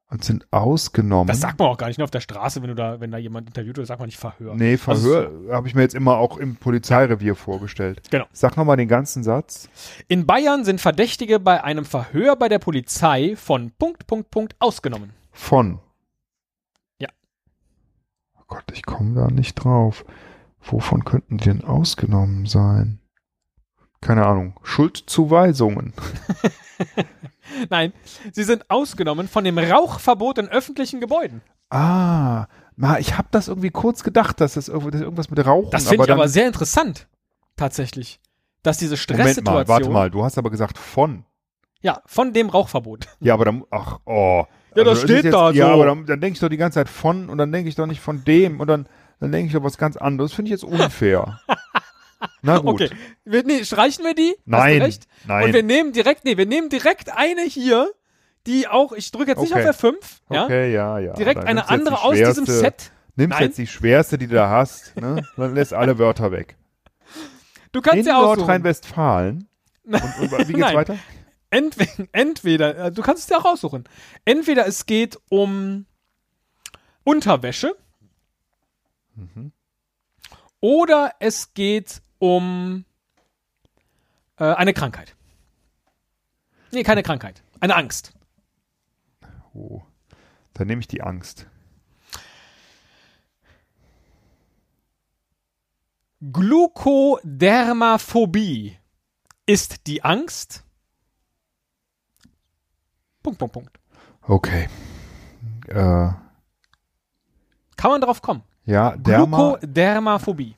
Und 0.10 0.24
sind 0.24 0.46
ausgenommen. 0.52 1.28
Das 1.28 1.40
sagt 1.42 1.58
man 1.58 1.68
auch 1.70 1.78
gar 1.78 1.88
nicht 1.88 1.98
nur 1.98 2.04
auf 2.04 2.12
der 2.12 2.20
Straße, 2.20 2.62
wenn 2.62 2.70
du 2.70 2.76
da, 2.76 3.00
wenn 3.00 3.10
da 3.10 3.18
jemand 3.18 3.48
interviewt 3.48 3.78
wird, 3.78 3.88
sagt 3.88 4.00
man 4.00 4.06
nicht 4.08 4.20
Verhör. 4.20 4.54
Nee, 4.56 4.78
Also 4.86 5.10
Verhör 5.10 5.56
habe 5.56 5.68
ich 5.68 5.74
mir 5.74 5.82
jetzt 5.82 5.96
immer 5.96 6.18
auch 6.18 6.38
im 6.38 6.56
Polizeirevier 6.56 7.36
vorgestellt. 7.36 8.02
Genau. 8.12 8.26
Sag 8.32 8.56
nochmal 8.58 8.78
den 8.78 8.88
ganzen 8.88 9.24
Satz. 9.24 9.70
In 10.08 10.28
Bayern 10.28 10.66
sind 10.66 10.82
Verdächtige 10.82 11.40
bei 11.40 11.64
einem 11.64 11.84
Verhör 11.86 12.36
bei 12.36 12.48
der 12.48 12.60
Polizei 12.60 13.36
von 13.36 13.72
Punkt, 13.80 14.06
Punkt, 14.06 14.30
Punkt 14.30 14.56
ausgenommen. 14.60 15.12
Von. 15.32 15.80
Gott, 18.54 18.66
ich 18.72 18.86
komme 18.86 19.16
da 19.16 19.32
nicht 19.32 19.56
drauf. 19.56 20.06
Wovon 20.62 21.04
könnten 21.06 21.40
die 21.40 21.46
denn 21.46 21.64
ausgenommen 21.64 22.46
sein? 22.46 23.00
Keine 24.00 24.28
Ahnung. 24.28 24.60
Schuldzuweisungen. 24.62 25.92
Nein, 27.72 27.94
sie 28.32 28.44
sind 28.44 28.70
ausgenommen 28.70 29.28
von 29.28 29.44
dem 29.44 29.58
Rauchverbot 29.58 30.38
in 30.38 30.50
öffentlichen 30.50 31.02
Gebäuden. 31.02 31.42
Ah, 31.72 32.46
na, 32.76 33.00
ich 33.00 33.18
habe 33.18 33.28
das 33.32 33.48
irgendwie 33.48 33.72
kurz 33.72 34.04
gedacht, 34.04 34.40
dass 34.40 34.54
das, 34.54 34.68
irgendwas 34.68 35.32
mit 35.32 35.44
Rauchen. 35.44 35.72
Das 35.72 35.88
finde 35.88 36.06
ich 36.06 36.12
aber 36.12 36.28
sehr 36.28 36.46
interessant. 36.46 37.08
Tatsächlich. 37.56 38.20
Dass 38.62 38.78
diese 38.78 38.94
Moment 38.94 39.10
mal, 39.10 39.16
Stresssituation. 39.16 39.68
warte 39.68 39.90
mal. 39.90 40.12
Du 40.12 40.24
hast 40.24 40.38
aber 40.38 40.52
gesagt 40.52 40.78
von. 40.78 41.26
Ja, 41.82 42.04
von 42.06 42.34
dem 42.34 42.50
Rauchverbot. 42.50 43.08
Ja, 43.20 43.34
aber 43.34 43.46
dann, 43.46 43.64
ach, 43.72 44.00
oh. 44.06 44.46
Ja, 44.76 44.84
das 44.84 45.00
ist 45.00 45.04
steht 45.04 45.24
jetzt, 45.26 45.34
da 45.34 45.52
Ja, 45.52 45.68
so. 45.68 45.74
aber 45.74 45.86
dann, 45.86 46.06
dann 46.06 46.20
denke 46.22 46.34
ich 46.36 46.40
doch 46.40 46.50
die 46.50 46.58
ganze 46.58 46.76
Zeit 46.80 46.90
von 46.90 47.30
und 47.30 47.38
dann 47.38 47.52
denke 47.52 47.70
ich 47.70 47.76
doch 47.76 47.86
nicht 47.86 48.02
von 48.02 48.24
dem 48.24 48.60
und 48.60 48.68
dann, 48.68 48.88
dann 49.20 49.32
denke 49.32 49.48
ich 49.48 49.54
doch 49.54 49.64
was 49.64 49.78
ganz 49.78 49.98
anderes. 49.98 50.34
Finde 50.34 50.50
ich 50.50 50.52
jetzt 50.52 50.64
unfair. 50.64 51.40
Na 52.42 52.58
gut. 52.60 52.82
Okay. 52.82 52.90
Wir, 53.26 53.44
nee, 53.44 53.64
streichen 53.64 54.04
wir 54.06 54.14
die? 54.16 54.30
Hast 54.32 54.46
du 54.46 54.52
Nein, 54.52 54.82
recht? 54.82 55.08
nein. 55.28 55.46
Und 55.46 55.54
wir 55.54 55.64
nehmen 55.64 55.92
direkt, 55.94 56.24
nee, 56.26 56.38
wir 56.38 56.46
nehmen 56.46 56.70
direkt 56.70 57.16
eine 57.16 57.42
hier, 57.42 57.90
die 58.48 58.68
auch, 58.68 58.92
ich 58.94 59.12
drücke 59.12 59.32
jetzt 59.32 59.42
nicht 59.42 59.54
Okay. 59.54 59.70
auf 59.70 59.84
F5, 59.84 59.94
ja? 60.30 60.44
Okay, 60.46 60.74
ja, 60.74 61.00
ja. 61.00 61.14
Direkt 61.14 61.40
Dann 61.40 61.48
eine 61.48 61.70
andere 61.70 61.96
die 61.96 62.02
aus 62.02 62.36
diesem 62.36 62.46
Set. 62.46 62.92
Nimmst 63.16 63.38
Nein. 63.38 63.48
jetzt 63.48 63.58
die 63.58 63.68
schwerste, 63.68 64.18
die 64.18 64.28
du 64.28 64.36
da 64.36 64.50
hast, 64.50 64.96
ne? 65.00 65.22
Dann 65.38 65.54
lässt 65.54 65.74
alle 65.74 66.00
Wörter 66.00 66.32
weg. 66.32 66.56
Du 67.72 67.82
kannst 67.82 68.00
In 68.00 68.06
ja 68.08 68.18
aussuchen. 68.18 68.40
Nordrhein-Westfalen. 68.40 69.48
Und, 69.86 69.94
und 69.94 70.32
wie 70.48 70.54
geht's 70.54 70.60
Nein. 70.60 70.76
weiter? 70.76 70.96
Entweder, 71.54 72.08
entweder, 72.14 72.78
äh, 72.78 72.92
du 72.92 73.04
kannst 73.04 73.22
es 73.24 73.28
dir 73.28 73.38
auch 73.38 73.46
aussuchen. 73.46 73.84
Entweder 74.26 74.66
es 74.66 74.88
geht 74.88 75.20
um 75.30 75.86
Unterwäsche 77.04 77.76
Mhm. 79.16 79.52
oder 80.60 81.14
es 81.20 81.54
geht 81.54 82.02
um 82.18 82.86
äh, 84.38 84.46
eine 84.46 84.74
Krankheit. 84.74 85.16
Nee, 86.72 86.82
keine 86.82 87.04
Krankheit. 87.04 87.44
Eine 87.60 87.76
Angst. 87.76 88.14
Oh. 89.54 89.84
Dann 90.56 90.66
nehme 90.66 90.82
ich 90.82 90.88
die 90.88 91.04
Angst. 91.04 91.46
Glukodermaphobie 97.44 98.78
ist 99.46 99.88
die 99.88 100.04
Angst. 100.04 100.63
Punkt, 103.24 103.40
Punkt, 103.40 103.54
Punkt. 103.54 103.80
Okay. 104.22 104.68
Äh, 105.68 106.12
Kann 107.76 107.92
man 107.92 108.02
drauf 108.02 108.22
kommen. 108.22 108.44
ja, 108.66 108.96
Derma. 108.98 109.56
Glukodermaphobie. 109.58 110.56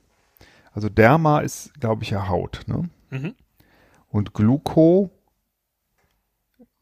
Also 0.73 0.89
Derma 0.89 1.39
ist, 1.39 1.73
glaube 1.79 2.03
ich, 2.03 2.09
ja 2.09 2.27
Haut, 2.27 2.63
ne? 2.67 2.89
Mhm. 3.11 3.33
Und 4.09 4.33
Gluko 4.33 5.09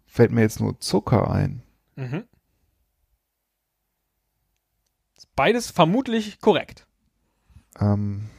fällt 0.08 0.32
mir 0.32 0.42
jetzt 0.42 0.60
nur 0.60 0.80
Zucker 0.80 1.30
ein. 1.30 1.62
Mhm. 1.96 2.24
Beides 5.36 5.70
vermutlich 5.72 6.40
korrekt. 6.42 6.86
Ähm, 7.80 8.30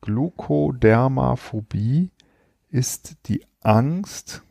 Glukodermaphobie 0.00 2.10
ist 2.68 3.16
die 3.26 3.44
Angst. 3.60 4.42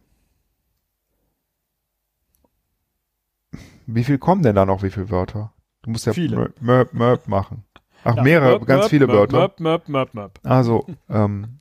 Wie 3.96 4.04
viel 4.04 4.20
kommen 4.20 4.44
denn 4.44 4.56
da 4.56 4.66
noch? 4.66 4.84
Wie 4.84 4.92
viele 4.92 5.10
Wörter? 5.10 5.52
Du 5.82 5.90
musst 5.90 6.06
ja 6.06 6.14
Viele. 6.14 6.54
Mörp, 6.60 6.94
Mörp 6.94 7.28
machen. 7.28 7.66
Ach, 8.04 8.16
Ja, 8.18 8.24
mehrere, 8.24 8.60
möp, 8.60 8.68
ganz 8.68 8.84
möp, 8.84 8.90
viele 8.90 9.08
möp, 9.08 9.16
Wörter. 9.16 9.40
Möp, 9.40 9.60
möp, 9.60 9.90
möp, 9.90 10.14
möp. 10.14 10.40
Also, 10.44 10.86
ähm, 11.10 11.60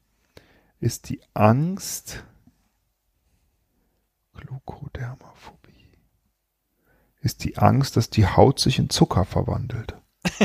ist 0.79 1.09
die 1.09 1.21
Angst 1.35 2.25
Glukodermaphobie. 4.35 5.89
Ist 7.21 7.45
die 7.45 7.57
Angst, 7.59 7.97
dass 7.97 8.11
die 8.11 8.27
Haut 8.27 8.61
sich 8.61 8.79
in 8.79 8.91
Zucker 8.91 9.25
verwandelt. 9.25 9.97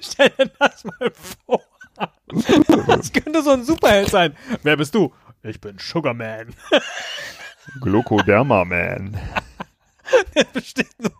Stell 0.00 0.30
dir 0.30 0.50
das 0.58 0.84
mal 0.84 1.12
vor. 1.14 1.62
Das 2.86 3.12
könnte 3.12 3.42
so 3.42 3.50
ein 3.50 3.62
Superheld 3.64 4.08
sein. 4.08 4.34
Wer 4.62 4.78
bist 4.78 4.94
du? 4.94 5.12
Ich 5.42 5.60
bin 5.60 5.78
Sugarman. 5.78 6.54
Glukoderma-Man. 7.80 9.18
Der 10.34 10.44
besteht 10.44 10.98
nur 10.98 11.12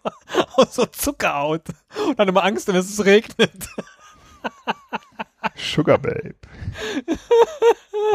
aus 0.57 0.75
so 0.75 0.87
Zuckerhaut. 0.87 1.65
Und 2.07 2.19
hat 2.19 2.29
immer 2.29 2.45
Angst, 2.45 2.69
wenn 2.69 2.77
es 2.77 3.05
regnet. 3.05 3.69
Sugar 5.57 5.99
Babe. 5.99 6.35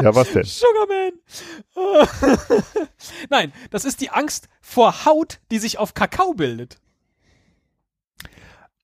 Ja, 0.02 0.14
was 0.14 0.32
denn? 0.32 0.44
Sugarman. 0.44 1.12
Nein, 3.30 3.52
das 3.70 3.84
ist 3.84 4.00
die 4.00 4.10
Angst 4.10 4.48
vor 4.60 5.04
Haut, 5.04 5.40
die 5.50 5.58
sich 5.58 5.78
auf 5.78 5.94
Kakao 5.94 6.34
bildet. 6.34 6.78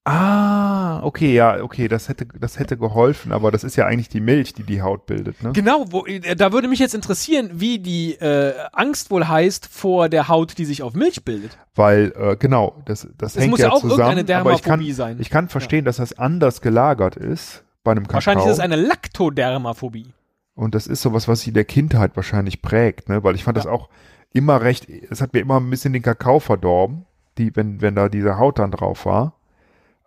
Ah, 0.07 1.01
okay, 1.03 1.33
ja, 1.33 1.63
okay, 1.63 1.89
das 1.89 2.11
hätte, 2.11 2.27
das 2.39 2.59
hätte 2.59 2.77
geholfen, 2.77 3.33
aber 3.33 3.51
das 3.51 3.65
ist 3.65 3.75
ja 3.77 3.87
eigentlich 3.87 4.11
die 4.11 4.21
Milch, 4.21 4.53
die 4.53 4.63
die 4.63 4.83
Haut 4.83 5.07
bildet, 5.07 5.43
ne? 5.43 5.53
Genau, 5.55 5.87
wo, 5.89 6.05
äh, 6.05 6.37
da 6.37 6.53
würde 6.53 6.69
mich 6.69 6.79
jetzt 6.79 6.95
interessieren, 6.95 7.49
wie 7.55 7.79
die 7.79 8.13
äh, 8.17 8.53
Angst 8.73 9.11
wohl 9.11 9.27
heißt 9.27 9.67
vor 9.67 10.11
der 10.11 10.29
Haut, 10.29 10.59
die 10.59 10.67
sich 10.67 10.83
auf 10.83 10.93
Milch 10.93 11.25
bildet. 11.25 11.57
Weil, 11.75 12.13
äh, 12.19 12.37
genau, 12.37 12.83
das, 12.85 13.09
das 13.17 13.35
Es 13.35 13.41
hängt 13.43 13.53
muss 13.53 13.61
ja 13.61 13.69
ja 13.69 13.73
auch 13.73 13.81
zusammen, 13.81 14.19
irgendeine 14.19 14.41
aber 14.41 14.53
ich 14.53 14.63
kann, 14.63 14.81
Dermaphobie 14.81 14.93
sein. 14.93 15.17
ich 15.21 15.31
kann 15.31 15.49
verstehen, 15.49 15.87
dass 15.87 15.97
das 15.97 16.19
anders 16.19 16.61
gelagert 16.61 17.17
ist 17.17 17.65
bei 17.83 17.93
einem 17.93 18.05
Kakao. 18.05 18.15
Wahrscheinlich 18.17 18.45
ist 18.47 18.53
es 18.53 18.61
eine 18.61 18.77
Laktodermaphobie. 18.77 20.09
Und 20.55 20.75
das 20.75 20.87
ist 20.87 21.01
sowas, 21.01 21.29
was 21.29 21.41
sie 21.41 21.51
in 21.51 21.55
der 21.55 21.65
Kindheit 21.65 22.15
wahrscheinlich 22.15 22.61
prägt, 22.63 23.09
ne? 23.09 23.25
Weil 23.25 23.35
ich 23.37 23.45
fand 23.45 23.57
Ja. 23.57 23.63
das 23.65 23.73
auch 23.73 23.89
immer 24.35 24.61
recht, 24.61 24.87
es 25.11 25.21
hat 25.23 25.33
mir 25.33 25.41
immer 25.41 25.59
ein 25.59 25.71
bisschen 25.71 25.95
den 25.95 26.03
Kakao 26.03 26.41
verdorben, 26.41 27.07
die, 27.39 27.57
wenn, 27.57 27.81
wenn 27.81 27.95
da 27.95 28.09
diese 28.11 28.37
Haut 28.39 28.59
dann 28.59 28.71
drauf 28.71 29.07
war. 29.07 29.33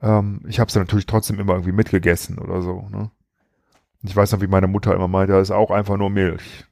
Ähm, 0.01 0.41
ich 0.47 0.59
habe 0.59 0.69
es 0.69 0.75
natürlich 0.75 1.05
trotzdem 1.05 1.39
immer 1.39 1.53
irgendwie 1.53 1.71
mitgegessen 1.71 2.37
oder 2.39 2.61
so, 2.61 2.87
ne? 2.89 3.11
Ich 4.03 4.15
weiß 4.15 4.31
noch, 4.31 4.41
wie 4.41 4.47
meine 4.47 4.67
Mutter 4.67 4.93
immer 4.93 5.07
meinte, 5.07 5.33
das 5.33 5.49
ist 5.49 5.55
auch 5.55 5.71
einfach 5.71 5.97
nur 5.97 6.09
Milch. 6.11 6.65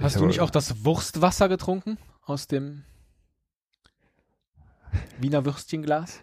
Hast 0.00 0.14
Ich 0.14 0.20
du 0.20 0.26
nicht 0.26 0.40
auch 0.40 0.50
das 0.50 0.84
Wurstwasser 0.84 1.48
getrunken 1.48 1.98
aus 2.24 2.46
dem 2.46 2.84
Wiener 5.18 5.44
Würstchenglas? 5.44 6.20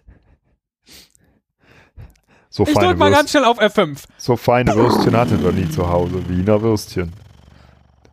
so 2.50 2.64
Ich 2.64 2.72
feine, 2.74 2.88
drück 2.90 2.98
mal 3.00 3.10
Würst- 3.12 3.16
ganz 3.18 3.32
schnell 3.32 3.46
auf 3.46 3.60
F5. 3.60 4.06
so 4.18 4.38
feine 4.38 4.76
Würstchen 4.76 5.16
hatten 5.18 5.44
wir 5.44 5.52
nie 5.52 5.70
zu 5.70 5.90
Hause. 5.90 6.28
Wiener 6.30 6.62
Würstchen. 6.62 7.12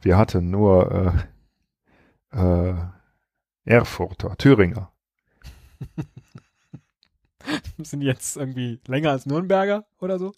Wir 0.02 0.16
hatten 0.16 0.50
nur 0.50 1.22
äh, 2.32 2.70
äh, 2.70 2.74
Erfurter, 3.64 4.36
Thüringer. 4.36 4.90
Sind 7.78 8.02
jetzt 8.02 8.36
irgendwie 8.36 8.80
länger 8.86 9.10
als 9.10 9.26
Nürnberger 9.26 9.84
oder 10.00 10.18
so? 10.18 10.32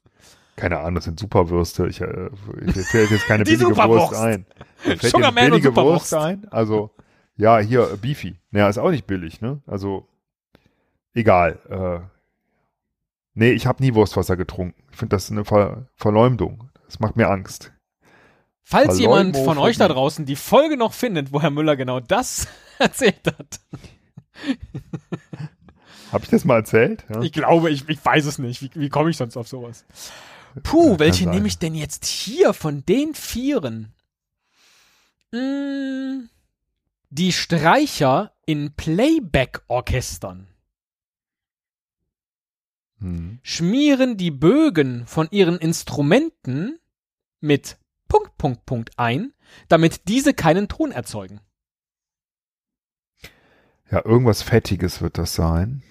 Keine 0.57 0.79
Ahnung, 0.79 0.97
das 0.97 1.05
sind 1.05 1.19
Superwürste. 1.19 1.87
Ich, 1.89 2.01
äh, 2.01 2.31
ich 2.67 2.87
fällt 2.87 3.11
jetzt 3.11 3.27
keine 3.27 3.45
billige. 3.45 3.75
Wurst 3.77 4.15
ein. 4.15 4.47
Fällt 4.77 5.15
eine 5.15 5.33
billige. 5.33 5.75
Wurst 5.75 6.15
ein? 6.15 6.47
Also, 6.51 6.91
ja, 7.37 7.59
hier, 7.59 7.91
äh, 7.91 7.97
Beefy. 7.97 8.39
Naja, 8.51 8.69
ist 8.69 8.79
auch 8.79 8.91
nicht 8.91 9.07
billig, 9.07 9.41
ne? 9.41 9.63
Also, 9.67 10.09
egal. 11.15 11.59
Äh, 11.71 12.07
nee, 13.35 13.53
ich 13.53 13.67
habe 13.67 13.83
nie 13.83 13.95
Wurstwasser 13.95 14.37
getrunken. 14.37 14.83
Ich 14.91 14.99
finde 14.99 15.17
das 15.17 15.31
eine 15.31 15.45
Ver 15.45 15.89
Verleumdung. 15.97 16.71
Das 16.87 17.01
macht 17.01 17.17
mir 17.17 17.29
Angst. 17.29 17.73
Falls 18.63 18.99
jemand 18.99 19.37
von 19.37 19.59
euch 19.59 19.77
da 19.77 19.89
draußen 19.89 20.25
die 20.25 20.37
Folge 20.37 20.77
noch 20.77 20.93
findet, 20.93 21.33
wo 21.33 21.43
Herr 21.43 21.51
Müller 21.51 21.77
genau 21.77 22.01
das 22.01 22.47
erzählt 22.79 23.27
hat. 23.27 23.61
Habe 26.13 26.25
ich 26.25 26.31
das 26.31 26.45
mal 26.45 26.57
erzählt? 26.57 27.05
Ja? 27.09 27.23
Ich 27.23 27.33
glaube, 27.33 27.71
ich, 27.71 27.89
ich 27.89 28.05
weiß 28.05 28.27
es 28.27 28.39
nicht. 28.39 28.63
Wie, 28.63 28.71
wie 28.75 28.89
komme 28.89 29.11
ich 29.11 29.17
sonst 29.17 29.37
auf 29.37 29.49
sowas? 29.49 29.85
Puh, 30.63 30.99
welche 30.99 31.29
nehme 31.29 31.47
ich 31.49 31.59
denn 31.59 31.75
jetzt 31.75 32.05
hier 32.05 32.53
von 32.53 32.85
den 32.85 33.15
Vieren? 33.15 33.95
Mm, 35.33 36.29
Die 37.09 37.33
Streicher 37.33 38.33
in 38.45 38.75
Playback-Orchestern 38.75 40.49
Hm. 42.99 43.41
schmieren 43.43 44.17
die 44.17 44.31
Bögen 44.31 45.07
von 45.07 45.27
ihren 45.31 45.59
Instrumenten 45.59 46.79
mit 47.41 47.79
Punkt, 48.09 48.37
Punkt, 48.39 48.65
Punkt 48.65 48.91
ein, 48.97 49.33
damit 49.69 50.07
diese 50.09 50.35
keinen 50.35 50.69
Ton 50.69 50.93
erzeugen. 50.93 51.41
Ja, 53.91 54.05
irgendwas 54.05 54.43
Fettiges 54.43 55.03
wird 55.03 55.19
das 55.19 55.35
sein. 55.35 55.83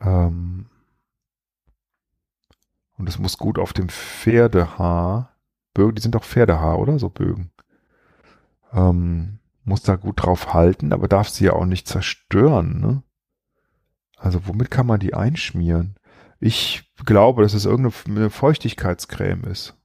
Ähm, 0.00 0.66
und 2.96 3.08
es 3.08 3.18
muss 3.18 3.38
gut 3.38 3.58
auf 3.58 3.72
dem 3.72 3.88
Pferdehaar. 3.88 5.36
Bögen, 5.74 5.94
die 5.94 6.02
sind 6.02 6.14
doch 6.14 6.24
Pferdehaar, 6.24 6.78
oder? 6.78 6.98
So 6.98 7.08
Bögen. 7.08 7.52
Ähm, 8.72 9.38
muss 9.64 9.82
da 9.82 9.96
gut 9.96 10.24
drauf 10.24 10.52
halten, 10.54 10.92
aber 10.92 11.08
darf 11.08 11.28
sie 11.28 11.44
ja 11.44 11.52
auch 11.52 11.66
nicht 11.66 11.86
zerstören, 11.86 12.80
ne? 12.80 13.02
Also 14.16 14.46
womit 14.48 14.70
kann 14.70 14.86
man 14.86 14.98
die 14.98 15.14
einschmieren? 15.14 15.96
Ich 16.40 16.90
glaube, 17.04 17.42
dass 17.42 17.54
es 17.54 17.66
irgendeine 17.66 18.30
Feuchtigkeitscreme 18.30 19.44
ist. 19.44 19.76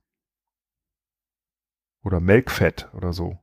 Oder 2.04 2.20
Melkfett 2.20 2.90
oder 2.94 3.14
so. 3.14 3.38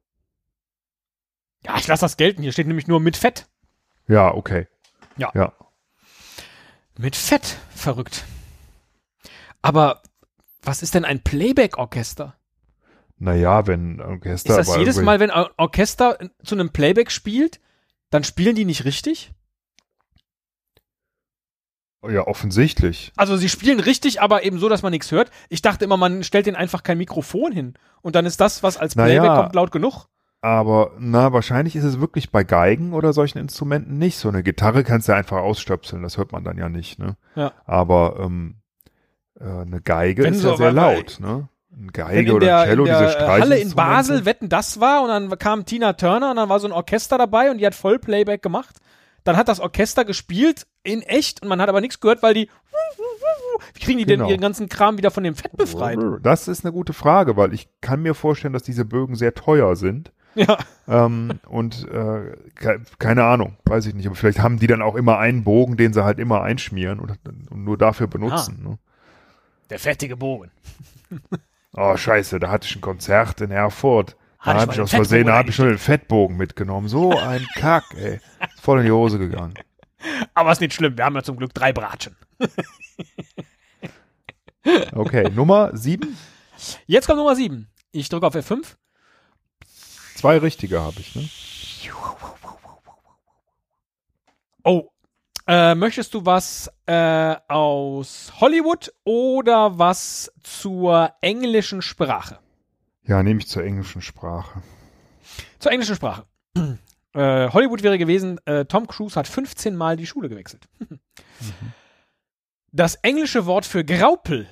Ja, 1.65 1.77
ich 1.77 1.87
lasse 1.87 2.05
das 2.05 2.17
gelten. 2.17 2.43
Hier 2.43 2.53
steht 2.53 2.67
nämlich 2.67 2.89
nur 2.89 3.01
mit 3.01 3.17
Fett. 3.17 3.49
Ja, 4.09 4.35
okay. 4.35 4.67
Ja. 5.17 5.31
Ja. 5.35 5.53
Mit 7.01 7.17
Fett. 7.17 7.57
Verrückt. 7.75 8.25
Aber 9.63 10.03
was 10.63 10.83
ist 10.83 10.95
denn 10.95 11.07
ein 11.07 11.23
Playback-Orchester? 11.23 12.37
Naja, 13.19 13.67
wenn 13.67 13.97
ein 13.97 14.01
Orchester. 14.03 14.61
Ist 14.61 14.69
das 14.69 14.77
jedes 14.77 14.97
irgendwie- 14.97 15.05
Mal, 15.07 15.21
wenn 15.21 15.31
ein 15.31 15.47
Orchester 15.57 16.19
zu 16.45 16.55
einem 16.55 16.71
Playback 16.71 17.11
spielt, 17.11 17.59
dann 18.11 18.23
spielen 18.23 18.55
die 18.55 18.67
nicht 18.67 18.85
richtig? 18.85 19.33
Ja, 22.07 22.27
offensichtlich. 22.27 23.13
Also 23.17 23.37
sie 23.39 23.49
spielen 23.49 23.81
richtig, 23.81 24.21
aber 24.21 24.43
eben 24.43 24.59
so, 24.59 24.69
dass 24.69 24.83
man 24.83 24.91
nichts 24.91 25.11
hört. 25.11 25.31
Ich 25.49 25.63
dachte 25.63 25.85
immer, 25.87 25.97
man 25.97 26.23
stellt 26.25 26.47
denen 26.47 26.57
einfach 26.57 26.83
kein 26.83 26.99
Mikrofon 26.99 27.53
hin. 27.53 27.75
Und 28.03 28.15
dann 28.15 28.27
ist 28.27 28.41
das, 28.41 28.63
was 28.63 28.77
als 28.77 28.95
Naja. 28.97 29.21
Playback 29.21 29.37
kommt, 29.43 29.55
laut 29.55 29.71
genug. 29.73 30.07
Aber 30.43 30.93
na, 30.99 31.33
wahrscheinlich 31.33 31.77
ist 31.77 31.85
es 31.85 32.01
wirklich 32.01 32.31
bei 32.31 32.45
Geigen 32.45 32.95
oder 32.95 33.13
solchen 33.13 33.39
Instrumenten 33.39 33.99
nicht. 33.99 34.17
So 34.19 34.29
eine 34.29 34.43
Gitarre 34.43 34.85
kannst 34.85 35.09
du 35.09 35.15
einfach 35.15 35.39
ausstöpseln, 35.39 36.03
das 36.03 36.17
hört 36.17 36.33
man 36.33 36.45
dann 36.45 36.57
ja 36.57 36.69
nicht, 36.71 36.99
ne? 36.99 37.17
Ja. 37.35 37.53
Aber 37.67 38.17
ähm, 38.21 38.57
äh, 39.39 39.45
eine 39.45 39.81
Geige 39.83 40.23
Wenn 40.25 40.33
ist 40.35 40.41
so- 40.41 40.51
ja 40.53 40.57
sehr 40.57 40.73
laut, 40.73 41.19
ne? 41.21 41.49
Eine 41.77 41.93
Geige 41.93 42.33
oder 42.35 42.47
der, 42.47 42.65
Cello, 42.65 42.85
in 42.85 42.91
diese 42.93 43.05
der 43.19 43.29
Halle 43.29 43.59
in. 43.59 43.75
Basel 43.75 44.25
wetten 44.25 44.49
das 44.49 44.81
war 44.81 45.03
und 45.03 45.09
dann 45.09 45.39
kam 45.39 45.65
Tina 45.67 45.93
Turner 45.93 46.31
und 46.31 46.37
dann 46.37 46.49
war 46.49 46.59
so 46.59 46.67
ein 46.67 46.73
Orchester 46.73 47.17
dabei 47.17 47.51
und 47.51 47.59
die 47.59 47.67
hat 47.67 47.75
voll 47.77 47.99
Playback 48.01 48.43
gemacht. 48.43 48.79
Dann 49.25 49.37
hat 49.37 49.47
das 49.49 49.61
Orchester 49.61 50.05
gespielt 50.05 50.67
in 50.83 51.03
echt 51.03 51.43
und 51.43 51.49
man 51.49 51.61
hat 51.61 51.69
aber 51.69 51.81
nichts 51.81 52.01
gehört, 52.01 52.23
weil 52.23 52.35
die 52.35 52.49
wie 53.75 53.81
kriegen 53.81 53.99
die 53.99 54.05
Genau. 54.07 54.25
denn 54.25 54.31
ihren 54.31 54.41
ganzen 54.41 54.69
Kram 54.69 54.97
wieder 54.99 55.11
von 55.11 55.23
dem 55.23 55.35
Fett 55.37 55.57
befreit? 55.57 55.99
Das 56.23 56.49
ist 56.49 56.65
eine 56.65 56.73
gute 56.73 56.93
Frage, 56.95 57.37
weil 57.37 57.53
ich 57.53 57.69
kann 57.83 58.01
mir 58.03 58.15
vorstellen, 58.15 58.53
dass 58.55 58.63
diese 58.63 58.85
Bögen 58.85 59.15
sehr 59.15 59.35
teuer 59.35 59.77
sind. 59.77 60.13
Ja. 60.35 60.59
Ähm, 60.89 61.41
und 61.49 61.89
äh, 61.89 62.37
ke 62.55 62.81
keine 62.99 63.25
Ahnung, 63.25 63.57
weiß 63.65 63.87
ich 63.87 63.95
nicht. 63.95 64.07
Aber 64.07 64.17
vielleicht 64.17 64.41
haben 64.41 64.59
die 64.59 64.67
dann 64.67 64.83
auch 64.83 64.95
immer 64.95 65.19
einen 65.19 65.45
Bogen, 65.45 65.77
den 65.77 65.93
sie 65.93 66.05
halt 66.05 66.19
immer 66.19 66.43
einschmieren 66.43 67.01
und, 67.01 67.19
und 67.51 67.65
nur 67.65 67.77
dafür 67.77 68.07
benutzen. 68.07 68.63
Ne? 68.63 68.79
Der 69.71 69.79
fettige 69.79 70.17
Bogen. 70.17 70.51
Oh, 71.73 71.97
scheiße, 71.97 72.41
da 72.41 72.51
hatte 72.51 72.67
ich 72.67 72.75
ein 72.75 72.81
Konzert 72.81 73.41
in 73.41 73.53
Erfurt. 73.53 74.17
Da 74.45 74.55
ich 74.55 74.61
habe 74.61 74.73
ich 74.73 74.77
den 74.77 74.83
aus 74.83 74.91
Versehen, 74.91 75.29
da 75.29 75.35
habe 75.35 75.51
ich 75.51 75.59
nur 75.61 75.69
den 75.69 75.79
Fettbogen 75.79 76.37
mitgenommen. 76.37 76.89
So 76.89 77.17
ein 77.17 77.47
Kack, 77.55 77.85
ey. 77.97 78.15
Ist 78.15 78.61
voll 78.61 78.81
in 78.81 78.87
die 78.87 78.91
Hose 78.91 79.21
gegangen. 79.21 79.55
Aber 80.35 80.51
ist 80.51 80.61
nicht 80.61 80.75
schlimm, 80.75 80.99
wir 80.99 81.05
haben 81.05 81.15
ja 81.15 81.23
zum 81.23 81.37
Glück 81.37 81.55
drei 81.55 81.73
Bratschen. 81.73 82.17
Okay, 84.93 85.31
Nummer 85.31 85.77
sieben. 85.77 86.17
Jetzt 86.87 87.07
kommt 87.07 87.19
Nummer 87.19 87.37
7. 87.37 87.69
Ich 87.93 88.09
drücke 88.09 88.27
auf 88.27 88.35
F5. 88.35 88.77
Zwei 90.21 90.37
richtige 90.37 90.83
habe 90.83 91.01
ich, 91.01 91.17
ne? 91.17 91.27
Oh. 94.65 94.91
Äh, 95.47 95.75
möchtest 95.75 96.13
du 96.13 96.27
was 96.27 96.71
äh, 96.85 97.37
aus 97.49 98.31
Hollywood 98.39 98.93
oder 99.05 99.79
was 99.79 100.31
zur 100.43 101.15
englischen 101.23 101.81
Sprache? 101.81 102.39
Ja, 103.05 103.23
nehme 103.23 103.41
ich 103.41 103.49
zur 103.49 103.65
englischen 103.65 104.03
Sprache. 104.03 104.63
Zur 105.59 105.73
englischen 105.73 105.97
Sprache. 105.97 106.27
äh, 107.15 107.49
Hollywood 107.49 107.83
wäre 107.83 107.97
gewesen, 107.97 108.39
äh, 108.45 108.67
Tom 108.67 108.87
Cruise 108.89 109.19
hat 109.19 109.27
15 109.27 109.75
Mal 109.75 109.97
die 109.97 110.07
Schule 110.07 110.29
gewechselt. 110.29 110.69
Das 112.73 112.95
englische 112.97 113.47
Wort 113.47 113.67
für 113.67 113.85
Graupel 113.85 114.47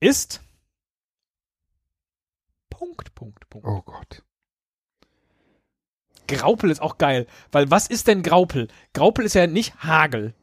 ist 0.00 0.40
Punkt, 2.70 3.14
Punkt, 3.14 3.48
Punkt. 3.48 3.68
Oh 3.68 3.82
Gott. 3.82 4.24
Graupel 6.28 6.70
ist 6.70 6.80
auch 6.80 6.98
geil, 6.98 7.26
weil 7.50 7.70
was 7.70 7.88
ist 7.88 8.06
denn 8.06 8.22
Graupel? 8.22 8.68
Graupel 8.92 9.24
ist 9.24 9.34
ja 9.34 9.46
nicht 9.46 9.82
Hagel. 9.82 10.34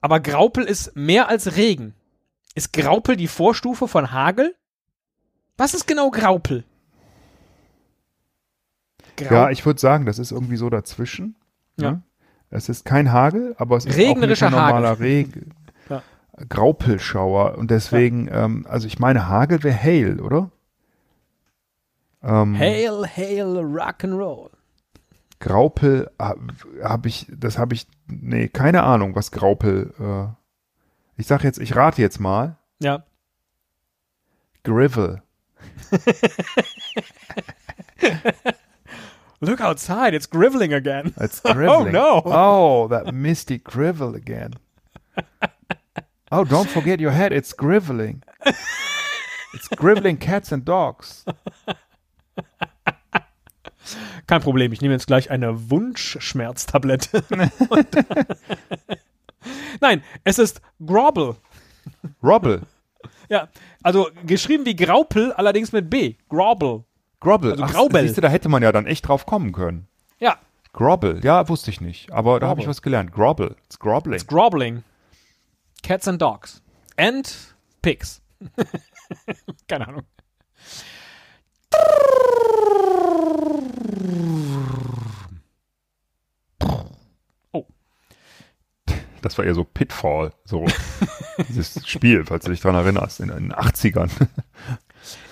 Aber 0.00 0.20
Graupel 0.20 0.64
ist 0.64 0.96
mehr 0.96 1.28
als 1.28 1.56
Regen. 1.56 1.94
Ist 2.54 2.72
Graupel 2.72 3.16
die 3.16 3.28
Vorstufe 3.28 3.88
von 3.88 4.12
Hagel? 4.12 4.54
Was 5.56 5.74
ist 5.74 5.86
genau 5.86 6.10
Graupel? 6.10 6.64
Grau 9.16 9.34
Ja, 9.34 9.50
ich 9.50 9.64
würde 9.64 9.80
sagen, 9.80 10.06
das 10.06 10.18
ist 10.18 10.32
irgendwie 10.32 10.56
so 10.56 10.70
dazwischen. 10.70 11.36
Ja. 11.76 11.92
Ne? 11.92 12.02
Es 12.50 12.68
ist 12.68 12.84
kein 12.84 13.12
Hagel, 13.12 13.54
aber 13.58 13.76
es 13.76 13.86
ist 13.86 13.96
Regnerischer 13.96 14.46
auch 14.46 14.50
nicht 14.50 14.58
ein 14.58 14.66
normaler 14.66 14.88
Hagel. 14.90 15.06
Regen. 15.06 15.54
Ja. 15.88 16.02
Graupelschauer. 16.48 17.58
Und 17.58 17.70
deswegen, 17.70 18.28
ähm, 18.30 18.66
also 18.68 18.86
ich 18.86 18.98
meine, 18.98 19.28
Hagel 19.28 19.62
wäre 19.62 19.76
Hail, 19.76 20.20
oder? 20.20 20.50
Ähm, 22.24 22.54
Hail, 22.58 23.04
hail, 23.06 23.58
Rock'n'Roll. 23.58 24.50
Graupel 25.40 26.10
habe 26.18 27.08
ich, 27.08 27.26
das 27.28 27.58
habe 27.58 27.74
ich, 27.74 27.86
nee, 28.06 28.48
keine 28.48 28.82
Ahnung, 28.84 29.14
was 29.14 29.30
Graupel, 29.30 29.92
äh, 30.00 30.28
ich 31.20 31.26
sag 31.26 31.44
jetzt, 31.44 31.58
ich 31.58 31.76
rate 31.76 32.00
jetzt 32.00 32.18
mal, 32.20 32.56
Ja. 32.80 33.04
Grivel. 34.62 35.20
Look 39.40 39.60
outside, 39.60 40.14
it's 40.14 40.26
griveling 40.26 40.72
again. 40.72 41.12
It's 41.20 41.40
griveling. 41.42 41.92
no. 41.92 42.22
Oh, 42.24 42.88
that 42.88 43.12
misty 43.12 43.58
grivel 43.58 44.14
again. 44.14 44.54
Oh, 46.32 46.44
don't 46.44 46.70
forget 46.70 47.00
your 47.00 47.10
head, 47.12 47.32
it's 47.32 47.52
griveling. 47.52 48.22
It's 49.56 49.68
griveling 49.68 50.16
cats 50.16 50.50
and 50.50 50.64
dogs. 50.64 51.24
Kein 54.26 54.40
Problem, 54.40 54.72
ich 54.72 54.80
nehme 54.80 54.94
jetzt 54.94 55.06
gleich 55.06 55.30
eine 55.30 55.70
Wunschschmerztablette. 55.70 57.22
Nein, 59.80 60.02
es 60.24 60.38
ist 60.38 60.62
Grobble. 60.84 61.36
Robble. 62.22 62.62
Ja, 63.28 63.48
also 63.82 64.08
geschrieben 64.24 64.64
wie 64.64 64.74
Graupel, 64.76 65.32
allerdings 65.32 65.72
mit 65.72 65.90
B. 65.90 66.14
Grobble. 66.28 66.84
Grobble. 67.20 67.52
Also 67.52 67.64
Ach, 67.64 67.72
Graubel. 67.72 68.02
Siehst 68.02 68.16
du, 68.16 68.22
da 68.22 68.28
hätte 68.28 68.48
man 68.48 68.62
ja 68.62 68.72
dann 68.72 68.86
echt 68.86 69.06
drauf 69.06 69.26
kommen 69.26 69.52
können. 69.52 69.86
Ja, 70.18 70.38
Grobble. 70.74 71.20
Ja, 71.22 71.48
wusste 71.48 71.70
ich 71.70 71.80
nicht. 71.80 72.12
Aber 72.12 72.40
da 72.40 72.48
habe 72.48 72.60
ich 72.60 72.66
was 72.66 72.82
gelernt. 72.82 73.12
Grobble. 73.12 73.56
It's 73.64 73.78
grobbling. 73.78 74.16
it's 74.16 74.26
grobbling. 74.26 74.82
Cats 75.82 76.08
and 76.08 76.20
dogs. 76.20 76.60
And 76.96 77.32
pigs. 77.80 78.20
Keine 79.68 79.88
Ahnung. 79.88 80.02
Das 89.24 89.38
war 89.38 89.46
eher 89.46 89.54
so 89.54 89.64
Pitfall. 89.64 90.32
So 90.44 90.66
dieses 91.48 91.88
Spiel, 91.88 92.26
falls 92.26 92.44
du 92.44 92.50
dich 92.50 92.60
dran 92.60 92.74
erinnerst, 92.74 93.20
in 93.20 93.28
den 93.28 93.54
80ern. 93.54 94.10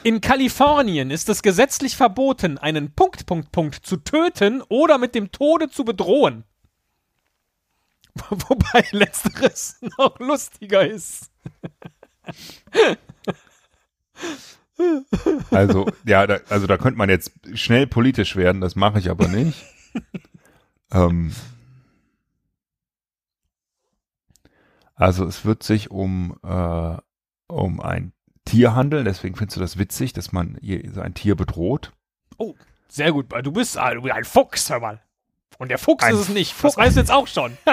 In 0.03 0.23
Kalifornien 0.23 1.11
ist 1.11 1.29
es 1.29 1.43
gesetzlich 1.43 1.95
verboten, 1.95 2.57
einen 2.57 2.95
Punkt, 2.95 3.27
Punkt, 3.27 3.53
Punkt 3.53 3.75
zu 3.87 3.99
töten 3.99 4.63
oder 4.71 4.97
mit 4.97 5.15
dem 5.15 5.31
Tode 5.31 5.69
zu 5.69 5.85
bedrohen. 5.85 6.45
Wobei 8.31 8.87
letzteres 8.93 9.77
noch 9.99 10.19
lustiger 10.19 10.87
ist. 10.87 11.31
Also, 15.53 15.87
ja, 16.05 16.27
da, 16.27 16.41
also 16.49 16.67
da 16.67 16.79
könnte 16.79 16.99
man 16.99 17.09
jetzt 17.11 17.33
schnell 17.55 17.87
politisch 17.87 18.37
werden, 18.37 18.61
das 18.61 18.75
mache 18.77 18.99
ich 18.99 19.11
aber 19.11 19.29
nicht. 19.29 19.65
ähm, 20.93 21.33
also 24.95 25.27
es 25.27 25.45
wird 25.45 25.63
sich 25.63 25.91
um, 25.91 26.39
äh, 26.43 26.97
um 27.49 27.81
ein 27.81 28.13
Tierhandel, 28.45 29.05
deswegen 29.05 29.37
findest 29.37 29.57
du 29.57 29.61
das 29.61 29.79
witzig, 29.79 30.13
dass 30.13 30.33
man 30.33 30.59
ein 30.61 31.15
Tier 31.15 31.37
bedroht. 31.37 31.93
Oh, 32.39 32.55
sehr 32.89 33.13
gut. 33.13 33.27
weil 33.31 33.43
Du 33.43 33.53
bist, 33.53 33.79
ah, 33.79 33.95
du 33.95 34.03
bist 34.03 34.15
ein 34.15 34.25
Fuchs, 34.25 34.69
hör 34.71 34.81
mal. 34.81 35.01
Und 35.59 35.69
der 35.69 35.79
Fuchs 35.79 36.03
Ein 36.05 36.15
ist 36.15 36.21
es 36.21 36.29
nicht. 36.29 36.55
Das 36.63 36.77
weißt 36.77 36.97
du 36.97 37.01
jetzt 37.01 37.11
auch 37.11 37.27
schon. 37.27 37.57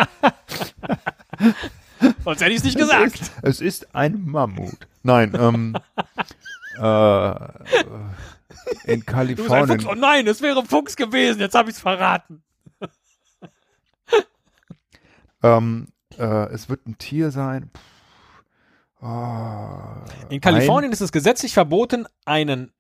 Sonst 2.23 2.41
hätte 2.41 2.51
ich 2.51 2.57
es 2.57 2.63
nicht 2.63 2.77
gesagt. 2.77 3.19
Es 3.19 3.21
ist, 3.21 3.33
es 3.41 3.61
ist 3.61 3.95
ein 3.95 4.25
Mammut. 4.25 4.87
Nein, 5.03 5.33
ähm, 5.37 5.75
äh, 6.79 7.29
äh, 7.31 7.85
in 8.85 9.01
ein 9.01 9.05
Kalifornien. 9.05 9.85
Oh 9.87 9.95
nein, 9.95 10.27
es 10.27 10.41
wäre 10.41 10.59
ein 10.59 10.65
Fuchs 10.65 10.95
gewesen. 10.95 11.39
Jetzt 11.39 11.55
habe 11.55 11.69
ich 11.69 11.75
es 11.75 11.81
verraten. 11.81 12.43
Ähm, 15.41 15.87
äh, 16.17 16.49
es 16.51 16.67
wird 16.67 16.85
ein 16.85 16.97
Tier 16.97 17.31
sein. 17.31 17.71
Ah, 18.99 20.03
In 20.29 20.41
Kalifornien 20.41 20.91
ist 20.91 20.99
es 20.99 21.13
gesetzlich 21.13 21.53
verboten, 21.53 22.05
einen 22.25 22.73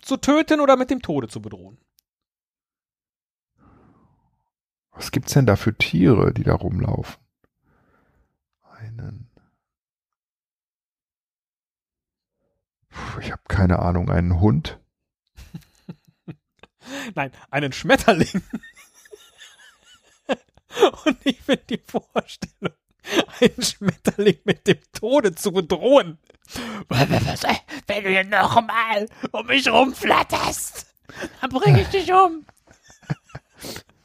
zu 0.00 0.16
töten 0.16 0.60
oder 0.60 0.76
mit 0.76 0.90
dem 0.90 1.02
Tode 1.02 1.28
zu 1.28 1.42
bedrohen. 1.42 1.76
Ein, 3.58 3.64
was 4.92 5.10
gibt's 5.10 5.34
denn 5.34 5.44
da 5.44 5.56
für 5.56 5.76
Tiere, 5.76 6.32
die 6.32 6.44
da 6.44 6.54
rumlaufen? 6.54 7.16
Einen. 8.78 9.28
Puh, 12.83 12.83
ich 13.20 13.32
habe 13.32 13.42
keine 13.48 13.78
Ahnung. 13.80 14.10
Einen 14.10 14.40
Hund? 14.40 14.78
Nein, 17.14 17.32
einen 17.50 17.72
Schmetterling. 17.72 18.42
Und 21.04 21.18
ich 21.24 21.40
finde 21.40 21.62
die 21.70 21.82
Vorstellung, 21.86 22.74
einen 23.40 23.62
Schmetterling 23.62 24.38
mit 24.44 24.66
dem 24.66 24.78
Tode 24.92 25.34
zu 25.34 25.52
bedrohen. 25.52 26.18
Wenn 26.88 28.04
du 28.04 28.10
hier 28.10 28.24
nochmal 28.24 29.08
um 29.32 29.46
mich 29.46 29.68
rumflatterst, 29.68 30.86
dann 31.40 31.50
bringe 31.50 31.82
ich 31.82 31.88
dich 31.88 32.12
um. 32.12 32.44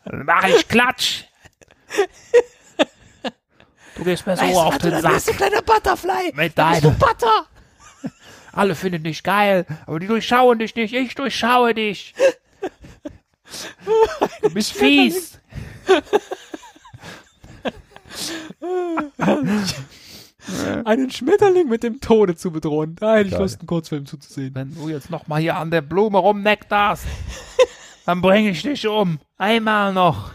Dann 0.05 0.25
mach 0.25 0.43
ich 0.45 0.67
Klatsch. 0.67 1.25
Du 3.95 4.05
gehst 4.05 4.25
mir 4.25 4.37
so 4.37 4.43
auf 4.61 4.77
den 4.77 5.01
Sack. 5.01 5.25
du 5.25 5.33
kleiner 5.33 5.61
Butterfly. 5.61 6.31
Mit 6.33 6.53
Du 6.57 6.61
deinem. 6.61 6.97
Butter. 6.97 7.47
Alle 8.59 8.75
finden 8.75 9.05
dich 9.05 9.23
geil, 9.23 9.65
aber 9.85 10.01
die 10.01 10.07
durchschauen 10.07 10.59
dich 10.59 10.75
nicht. 10.75 10.93
Ich 10.93 11.15
durchschaue 11.15 11.73
dich. 11.73 12.13
Du 14.41 14.49
bist 14.53 14.73
fies. 14.73 15.39
Einen 20.83 21.09
Schmetterling 21.09 21.69
mit 21.69 21.83
dem 21.83 22.01
Tode 22.01 22.35
zu 22.35 22.51
bedrohen. 22.51 22.97
Da 22.97 23.15
hätte 23.15 23.27
ich 23.27 23.31
Geil. 23.31 23.41
Lust, 23.41 23.61
einen 23.61 23.67
Kurzfilm 23.67 24.05
zuzusehen. 24.05 24.53
Wenn 24.53 24.75
du 24.75 24.89
jetzt 24.89 25.09
noch 25.09 25.27
mal 25.27 25.39
hier 25.39 25.55
an 25.55 25.71
der 25.71 25.81
Blume 25.81 26.17
rumnektarst, 26.17 27.05
dann 28.05 28.21
bringe 28.21 28.49
ich 28.49 28.61
dich 28.61 28.85
um. 28.85 29.19
Einmal 29.37 29.93
noch. 29.93 30.31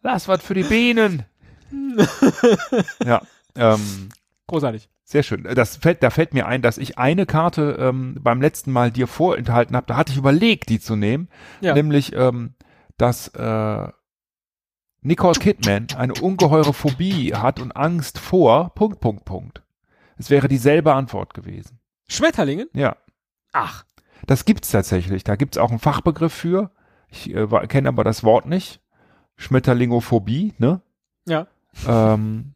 Lass 0.00 0.26
was 0.26 0.42
für 0.42 0.54
die 0.54 0.62
Bienen. 0.64 1.24
Ja. 3.04 3.20
Ähm, 3.54 4.08
Großartig. 4.48 4.88
Sehr 5.04 5.22
schön. 5.22 5.44
Das 5.44 5.76
fällt, 5.76 6.02
da 6.02 6.10
fällt 6.10 6.34
mir 6.34 6.46
ein, 6.46 6.62
dass 6.62 6.78
ich 6.78 6.98
eine 6.98 7.26
Karte 7.26 7.76
ähm, 7.78 8.18
beim 8.20 8.40
letzten 8.42 8.72
Mal 8.72 8.90
dir 8.90 9.06
vorenthalten 9.06 9.76
habe. 9.76 9.86
Da 9.86 9.96
hatte 9.96 10.12
ich 10.12 10.18
überlegt, 10.18 10.68
die 10.70 10.80
zu 10.80 10.96
nehmen. 10.96 11.28
Ja. 11.60 11.74
Nämlich, 11.74 12.14
ähm, 12.14 12.54
dass 12.96 13.28
äh, 13.28 13.88
Nicole 15.02 15.38
Kidman 15.38 15.88
eine 15.96 16.14
ungeheure 16.14 16.72
Phobie 16.72 17.34
hat 17.34 17.60
und 17.60 17.76
Angst 17.76 18.18
vor 18.18 18.74
Punkt, 18.74 19.00
Punkt, 19.00 19.24
Punkt. 19.24 19.62
Es 20.16 20.30
wäre 20.30 20.48
dieselbe 20.48 20.94
Antwort 20.94 21.34
gewesen. 21.34 21.78
Schmetterlingen? 22.08 22.68
Ja. 22.72 22.96
Ach. 23.52 23.84
Das 24.26 24.44
gibt's 24.44 24.70
tatsächlich. 24.70 25.24
Da 25.24 25.36
gibt's 25.36 25.58
auch 25.58 25.70
einen 25.70 25.78
Fachbegriff 25.78 26.32
für. 26.32 26.70
Ich 27.08 27.34
äh, 27.34 27.46
kenne 27.68 27.88
aber 27.88 28.02
das 28.02 28.24
Wort 28.24 28.46
nicht. 28.46 28.80
Schmetterlingophobie, 29.36 30.54
ne? 30.58 30.80
Ja. 31.26 31.46
ähm, 31.86 32.54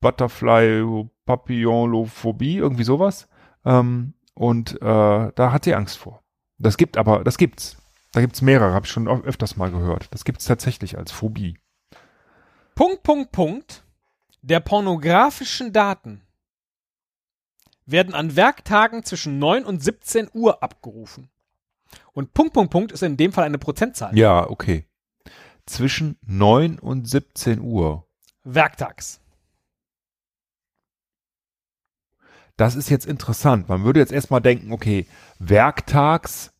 Butterfly 0.00 1.06
Papillonlophobie, 1.24 2.56
irgendwie 2.56 2.84
sowas. 2.84 3.28
Ähm, 3.64 4.14
und 4.34 4.80
äh, 4.82 5.32
da 5.34 5.52
hat 5.52 5.64
sie 5.64 5.74
Angst 5.74 5.98
vor. 5.98 6.22
Das 6.58 6.76
gibt 6.76 6.96
aber, 6.96 7.24
das 7.24 7.38
gibt's. 7.38 7.76
Da 8.12 8.20
gibt's 8.20 8.40
mehrere, 8.40 8.72
habe 8.72 8.86
ich 8.86 8.92
schon 8.92 9.08
öf- 9.08 9.24
öfters 9.24 9.56
mal 9.56 9.70
gehört. 9.70 10.08
Das 10.12 10.24
gibt's 10.24 10.46
tatsächlich 10.46 10.96
als 10.96 11.12
Phobie. 11.12 11.58
Punkt, 12.74 13.02
Punkt, 13.02 13.32
Punkt 13.32 13.82
der 14.42 14.60
pornografischen 14.60 15.72
Daten 15.72 16.22
werden 17.84 18.14
an 18.14 18.36
Werktagen 18.36 19.02
zwischen 19.02 19.38
9 19.38 19.64
und 19.64 19.82
17 19.82 20.28
Uhr 20.32 20.62
abgerufen. 20.62 21.28
Und 22.12 22.32
Punkt, 22.32 22.52
Punkt, 22.52 22.70
Punkt 22.70 22.92
ist 22.92 23.02
in 23.02 23.16
dem 23.16 23.32
Fall 23.32 23.44
eine 23.44 23.58
Prozentzahl. 23.58 24.16
Ja, 24.16 24.48
okay. 24.48 24.86
Zwischen 25.66 26.16
9 26.26 26.78
und 26.78 27.08
17 27.08 27.60
Uhr. 27.60 28.06
Werktags. 28.44 29.20
Das 32.56 32.74
ist 32.74 32.88
jetzt 32.88 33.06
interessant. 33.06 33.68
Man 33.68 33.84
würde 33.84 34.00
jetzt 34.00 34.12
erstmal 34.12 34.40
denken, 34.40 34.72
okay, 34.72 35.06
werktags, 35.38 36.52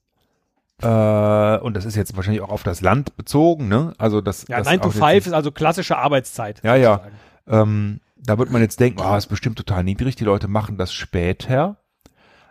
äh, 0.83 1.59
und 1.59 1.75
das 1.75 1.87
ist 1.87 1.97
jetzt 1.97 2.17
wahrscheinlich 2.17 2.43
auch 2.43 2.51
auf 2.51 2.63
das 2.63 2.83
Land 2.83 3.17
bezogen, 3.17 3.69
ne? 3.69 3.95
Also 3.97 4.21
das, 4.21 4.47
Ja, 4.49 4.59
das 4.59 4.67
9 4.67 4.81
to 4.81 4.89
auch 4.89 4.95
jetzt 4.95 5.05
5 5.05 5.27
ist 5.27 5.33
also 5.33 5.51
klassische 5.51 5.97
Arbeitszeit. 5.97 6.63
Ja, 6.63 6.77
ja. 6.77 7.01
Ähm, 7.47 8.01
da 8.17 8.39
wird 8.39 8.51
man 8.51 8.61
jetzt 8.61 8.79
denken, 8.81 9.01
oh, 9.01 9.17
ist 9.17 9.29
bestimmt 9.29 9.57
total 9.57 9.85
niedrig, 9.85 10.17
die 10.17 10.25
Leute 10.25 10.49
machen 10.49 10.77
das 10.77 10.93
später. 10.93 11.77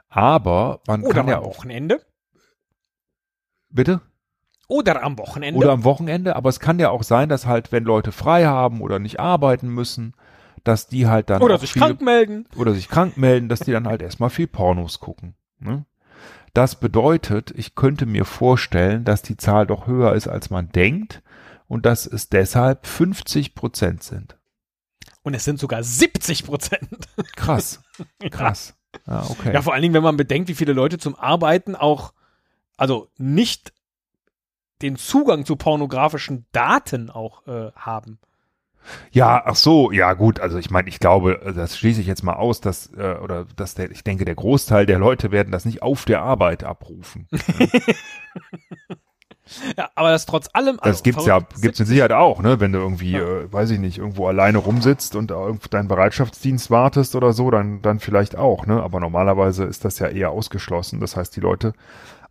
Aber 0.09 0.79
man 0.87 1.03
Oder 1.03 1.13
kann 1.13 1.27
ja 1.27 1.37
am 1.37 1.43
auch. 1.43 1.57
Wochenende. 1.57 2.01
Bitte? 3.69 4.01
Oder 4.67 5.03
am 5.03 5.19
Wochenende. 5.19 5.59
Oder 5.59 5.73
am 5.73 5.83
Wochenende, 5.83 6.35
aber 6.35 6.49
es 6.49 6.59
kann 6.59 6.79
ja 6.79 6.89
auch 6.89 7.03
sein, 7.03 7.29
dass 7.29 7.45
halt, 7.45 7.71
wenn 7.71 7.83
Leute 7.83 8.11
frei 8.11 8.45
haben 8.45 8.81
oder 8.81 8.97
nicht 8.97 9.19
arbeiten 9.19 9.67
müssen, 9.69 10.13
dass 10.65 10.87
die 10.87 11.07
halt 11.07 11.29
dann 11.29 11.41
Oder 11.41 11.57
sich 11.57 11.71
viele, 11.73 11.85
krank 11.85 12.01
melden. 12.01 12.47
oder 12.55 12.73
sich 12.73 12.89
krank 12.89 13.17
melden, 13.17 13.47
dass 13.47 13.61
die 13.61 13.71
dann 13.71 13.87
halt 13.87 14.01
erstmal 14.01 14.29
viel 14.29 14.47
Pornos 14.47 14.99
gucken. 14.99 15.35
Ne? 15.59 15.85
Das 16.53 16.79
bedeutet, 16.79 17.51
ich 17.55 17.75
könnte 17.75 18.05
mir 18.05 18.25
vorstellen, 18.25 19.05
dass 19.05 19.21
die 19.21 19.37
Zahl 19.37 19.67
doch 19.67 19.87
höher 19.87 20.13
ist, 20.13 20.27
als 20.27 20.49
man 20.49 20.69
denkt 20.69 21.21
und 21.67 21.85
dass 21.85 22.05
es 22.07 22.29
deshalb 22.29 22.87
50 22.87 23.55
Prozent 23.55 24.03
sind. 24.03 24.37
Und 25.21 25.33
es 25.33 25.43
sind 25.43 25.59
sogar 25.59 25.83
70 25.83 26.45
Prozent. 26.45 26.89
Krass, 27.35 27.81
krass. 28.31 28.75
Ja, 29.07 29.25
okay. 29.29 29.53
Ja, 29.53 29.61
vor 29.61 29.73
allen 29.73 29.81
Dingen, 29.81 29.93
wenn 29.93 30.03
man 30.03 30.17
bedenkt, 30.17 30.49
wie 30.49 30.55
viele 30.55 30.73
Leute 30.73 30.97
zum 30.97 31.15
Arbeiten 31.15 31.75
auch, 31.75 32.13
also 32.77 33.09
nicht 33.17 33.73
den 34.81 34.95
Zugang 34.95 35.45
zu 35.45 35.55
pornografischen 35.55 36.45
Daten 36.51 37.09
auch 37.09 37.45
äh, 37.47 37.71
haben. 37.75 38.19
Ja, 39.11 39.41
ach 39.45 39.55
so, 39.55 39.91
ja 39.91 40.13
gut, 40.13 40.39
also 40.39 40.57
ich 40.57 40.69
meine, 40.69 40.89
ich 40.89 40.99
glaube, 40.99 41.53
das 41.55 41.77
schließe 41.77 42.01
ich 42.01 42.07
jetzt 42.07 42.23
mal 42.23 42.33
aus, 42.35 42.61
dass, 42.61 42.91
äh, 42.97 43.15
oder 43.21 43.45
dass 43.55 43.75
der, 43.75 43.91
ich 43.91 44.03
denke, 44.03 44.25
der 44.25 44.35
Großteil 44.35 44.85
der 44.85 44.99
Leute 44.99 45.31
werden 45.31 45.51
das 45.51 45.65
nicht 45.65 45.81
auf 45.81 46.05
der 46.05 46.21
Arbeit 46.21 46.63
abrufen. 46.63 47.27
Ja, 49.77 49.89
aber 49.95 50.09
das 50.09 50.25
trotz 50.25 50.49
allem. 50.53 50.77
Das 50.77 50.85
also 50.85 51.03
gibt's 51.03 51.25
ja, 51.25 51.39
verrückt, 51.39 51.61
gibt's 51.61 51.79
mit 51.79 51.87
Sicherheit 51.87 52.11
auch, 52.11 52.41
ne? 52.41 52.59
Wenn 52.59 52.71
du 52.71 52.79
irgendwie, 52.79 53.15
äh, 53.15 53.51
weiß 53.51 53.69
ich 53.71 53.79
nicht, 53.79 53.99
irgendwo 53.99 54.27
alleine 54.27 54.57
rumsitzt 54.57 55.15
und 55.15 55.31
auf 55.31 55.67
deinen 55.67 55.87
Bereitschaftsdienst 55.87 56.71
wartest 56.71 57.15
oder 57.15 57.31
so, 57.31 57.51
dann, 57.51 57.81
dann 57.81 57.99
vielleicht 57.99 58.37
auch, 58.37 58.65
ne? 58.65 58.81
Aber 58.81 58.99
normalerweise 58.99 59.65
ist 59.65 59.85
das 59.85 59.99
ja 59.99 60.07
eher 60.07 60.31
ausgeschlossen. 60.31 60.99
Das 60.99 61.15
heißt, 61.15 61.35
die 61.35 61.41
Leute 61.41 61.73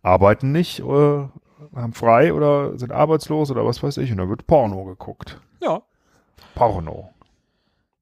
arbeiten 0.03 0.51
nicht, 0.51 0.79
äh, 0.79 0.83
haben 0.83 1.93
frei 1.93 2.33
oder 2.33 2.77
sind 2.77 2.91
arbeitslos 2.91 3.49
oder 3.49 3.65
was 3.65 3.81
weiß 3.81 3.97
ich, 3.97 4.11
und 4.11 4.17
dann 4.17 4.29
wird 4.29 4.45
Porno 4.45 4.83
geguckt. 4.83 5.39
Ja. 5.61 5.81
Porno. 6.55 7.13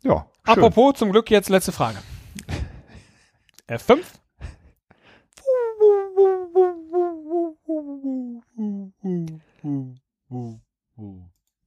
Ja. 0.04 0.28
Schön. 0.46 0.54
Apropos, 0.58 0.96
zum 0.96 1.12
Glück 1.12 1.30
jetzt 1.32 1.50
letzte 1.50 1.72
Frage. 1.72 1.98
F5? 3.68 4.00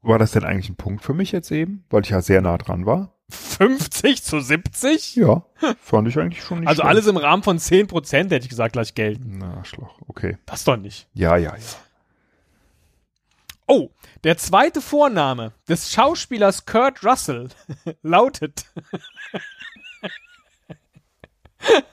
War 0.02 0.18
das 0.18 0.32
denn 0.32 0.44
eigentlich 0.44 0.68
ein 0.68 0.76
Punkt 0.76 1.02
für 1.02 1.14
mich 1.14 1.32
jetzt 1.32 1.50
eben? 1.50 1.84
Weil 1.90 2.02
ich 2.02 2.10
ja 2.10 2.20
sehr 2.20 2.40
nah 2.40 2.56
dran 2.58 2.86
war. 2.86 3.12
50 3.28 4.22
zu 4.22 4.40
70? 4.40 5.16
Ja, 5.16 5.44
fand 5.80 6.06
ich 6.06 6.16
eigentlich 6.16 6.44
schon 6.44 6.60
nicht 6.60 6.68
Also 6.68 6.82
schlecht. 6.82 6.90
alles 6.90 7.06
im 7.08 7.16
Rahmen 7.16 7.42
von 7.42 7.58
10% 7.58 8.16
hätte 8.16 8.36
ich 8.36 8.48
gesagt, 8.48 8.74
gleich 8.74 8.94
gelten. 8.94 9.38
Na, 9.38 9.54
Arschloch. 9.56 9.98
Okay. 10.06 10.38
Das 10.46 10.62
doch 10.62 10.76
nicht. 10.76 11.08
Ja, 11.12 11.36
ja, 11.36 11.56
ja. 11.56 11.62
Oh, 13.68 13.90
der 14.22 14.38
zweite 14.38 14.80
Vorname 14.80 15.52
des 15.68 15.92
Schauspielers 15.92 16.66
Kurt 16.66 17.04
Russell 17.04 17.48
lautet. 18.02 18.66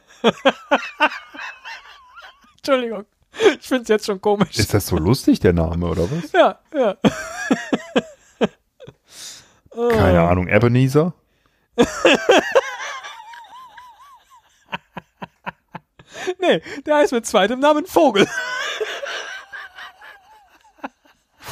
Entschuldigung, 2.57 3.05
ich 3.59 3.67
finde 3.67 3.81
es 3.83 3.89
jetzt 3.89 4.05
schon 4.05 4.21
komisch. 4.21 4.55
Ist 4.57 4.73
das 4.73 4.87
so 4.87 4.97
lustig, 4.97 5.39
der 5.39 5.53
Name, 5.53 5.87
oder 5.87 6.09
was? 6.11 6.31
Ja, 6.31 6.59
ja. 6.73 6.95
Keine 9.89 10.21
oh. 10.21 10.27
Ahnung, 10.27 10.47
Ebenezer? 10.47 11.15
nee, 16.39 16.61
der 16.85 16.97
heißt 16.97 17.11
mit 17.13 17.25
zweitem 17.25 17.59
Namen 17.59 17.87
Vogel. 17.87 18.27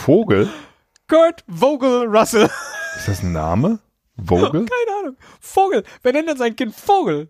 Vogel? 0.02 0.50
Kurt 1.08 1.44
Vogel 1.48 2.08
Russell. 2.08 2.50
Ist 2.98 3.08
das 3.08 3.22
ein 3.22 3.34
Name? 3.34 3.78
Vogel? 4.18 4.66
Keine 4.66 5.00
Ahnung. 5.00 5.18
Vogel. 5.40 5.84
Wer 6.02 6.14
nennt 6.14 6.28
denn 6.28 6.38
sein 6.38 6.56
Kind 6.56 6.74
Vogel? 6.74 7.30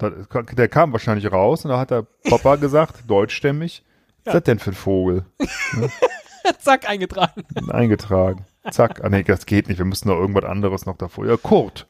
Der 0.00 0.68
kam 0.68 0.90
wahrscheinlich 0.90 1.30
raus 1.30 1.64
und 1.64 1.70
da 1.70 1.78
hat 1.78 1.92
der 1.92 2.06
Papa 2.28 2.56
gesagt, 2.60 3.08
deutschstämmig, 3.08 3.84
was 4.24 4.34
ist 4.34 4.34
das 4.34 4.42
denn 4.42 4.58
für 4.58 4.72
ein 4.72 4.74
Vogel? 4.74 5.24
Zack, 6.58 6.88
eingetragen. 6.88 7.44
Eingetragen. 7.70 8.46
Zack. 8.72 9.04
Ah 9.04 9.08
nee, 9.08 9.22
das 9.22 9.46
geht 9.46 9.68
nicht. 9.68 9.78
Wir 9.78 9.84
müssen 9.84 10.08
noch 10.08 10.16
irgendwas 10.16 10.44
anderes 10.46 10.86
noch 10.86 10.96
davor. 10.96 11.24
Ja, 11.26 11.36
Kurt. 11.36 11.86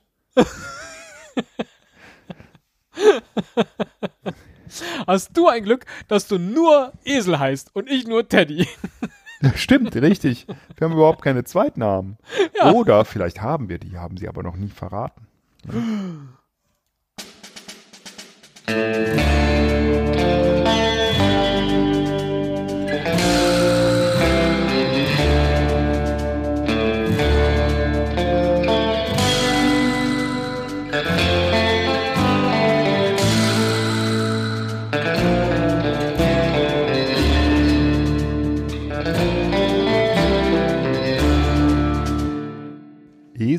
Hast 5.06 5.36
du 5.36 5.48
ein 5.48 5.64
Glück, 5.64 5.86
dass 6.06 6.28
du 6.28 6.38
nur 6.38 6.92
Esel 7.04 7.38
heißt 7.38 7.74
und 7.74 7.88
ich 7.88 8.06
nur 8.06 8.28
Teddy. 8.28 8.68
Ja, 9.42 9.52
stimmt, 9.56 9.96
richtig. 9.96 10.46
Wir 10.76 10.84
haben 10.84 10.94
überhaupt 10.94 11.22
keine 11.22 11.44
Zweitnamen. 11.44 12.16
Ja. 12.56 12.72
Oder 12.72 13.06
vielleicht 13.06 13.40
haben 13.40 13.70
wir 13.70 13.78
die, 13.78 13.96
haben 13.96 14.18
sie 14.18 14.28
aber 14.28 14.42
noch 14.42 14.56
nie 14.56 14.68
verraten. 14.68 15.26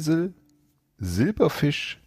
Esel, 0.01 0.33
Silberfisch, 0.97 2.01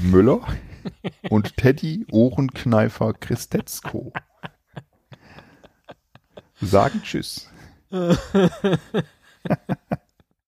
Müller 0.00 0.44
und 1.30 1.56
Teddy 1.56 2.04
Ohrenkneifer 2.10 3.14
Christetzko. 3.14 4.12
Sagen 6.60 7.02
Tschüss. 7.04 7.48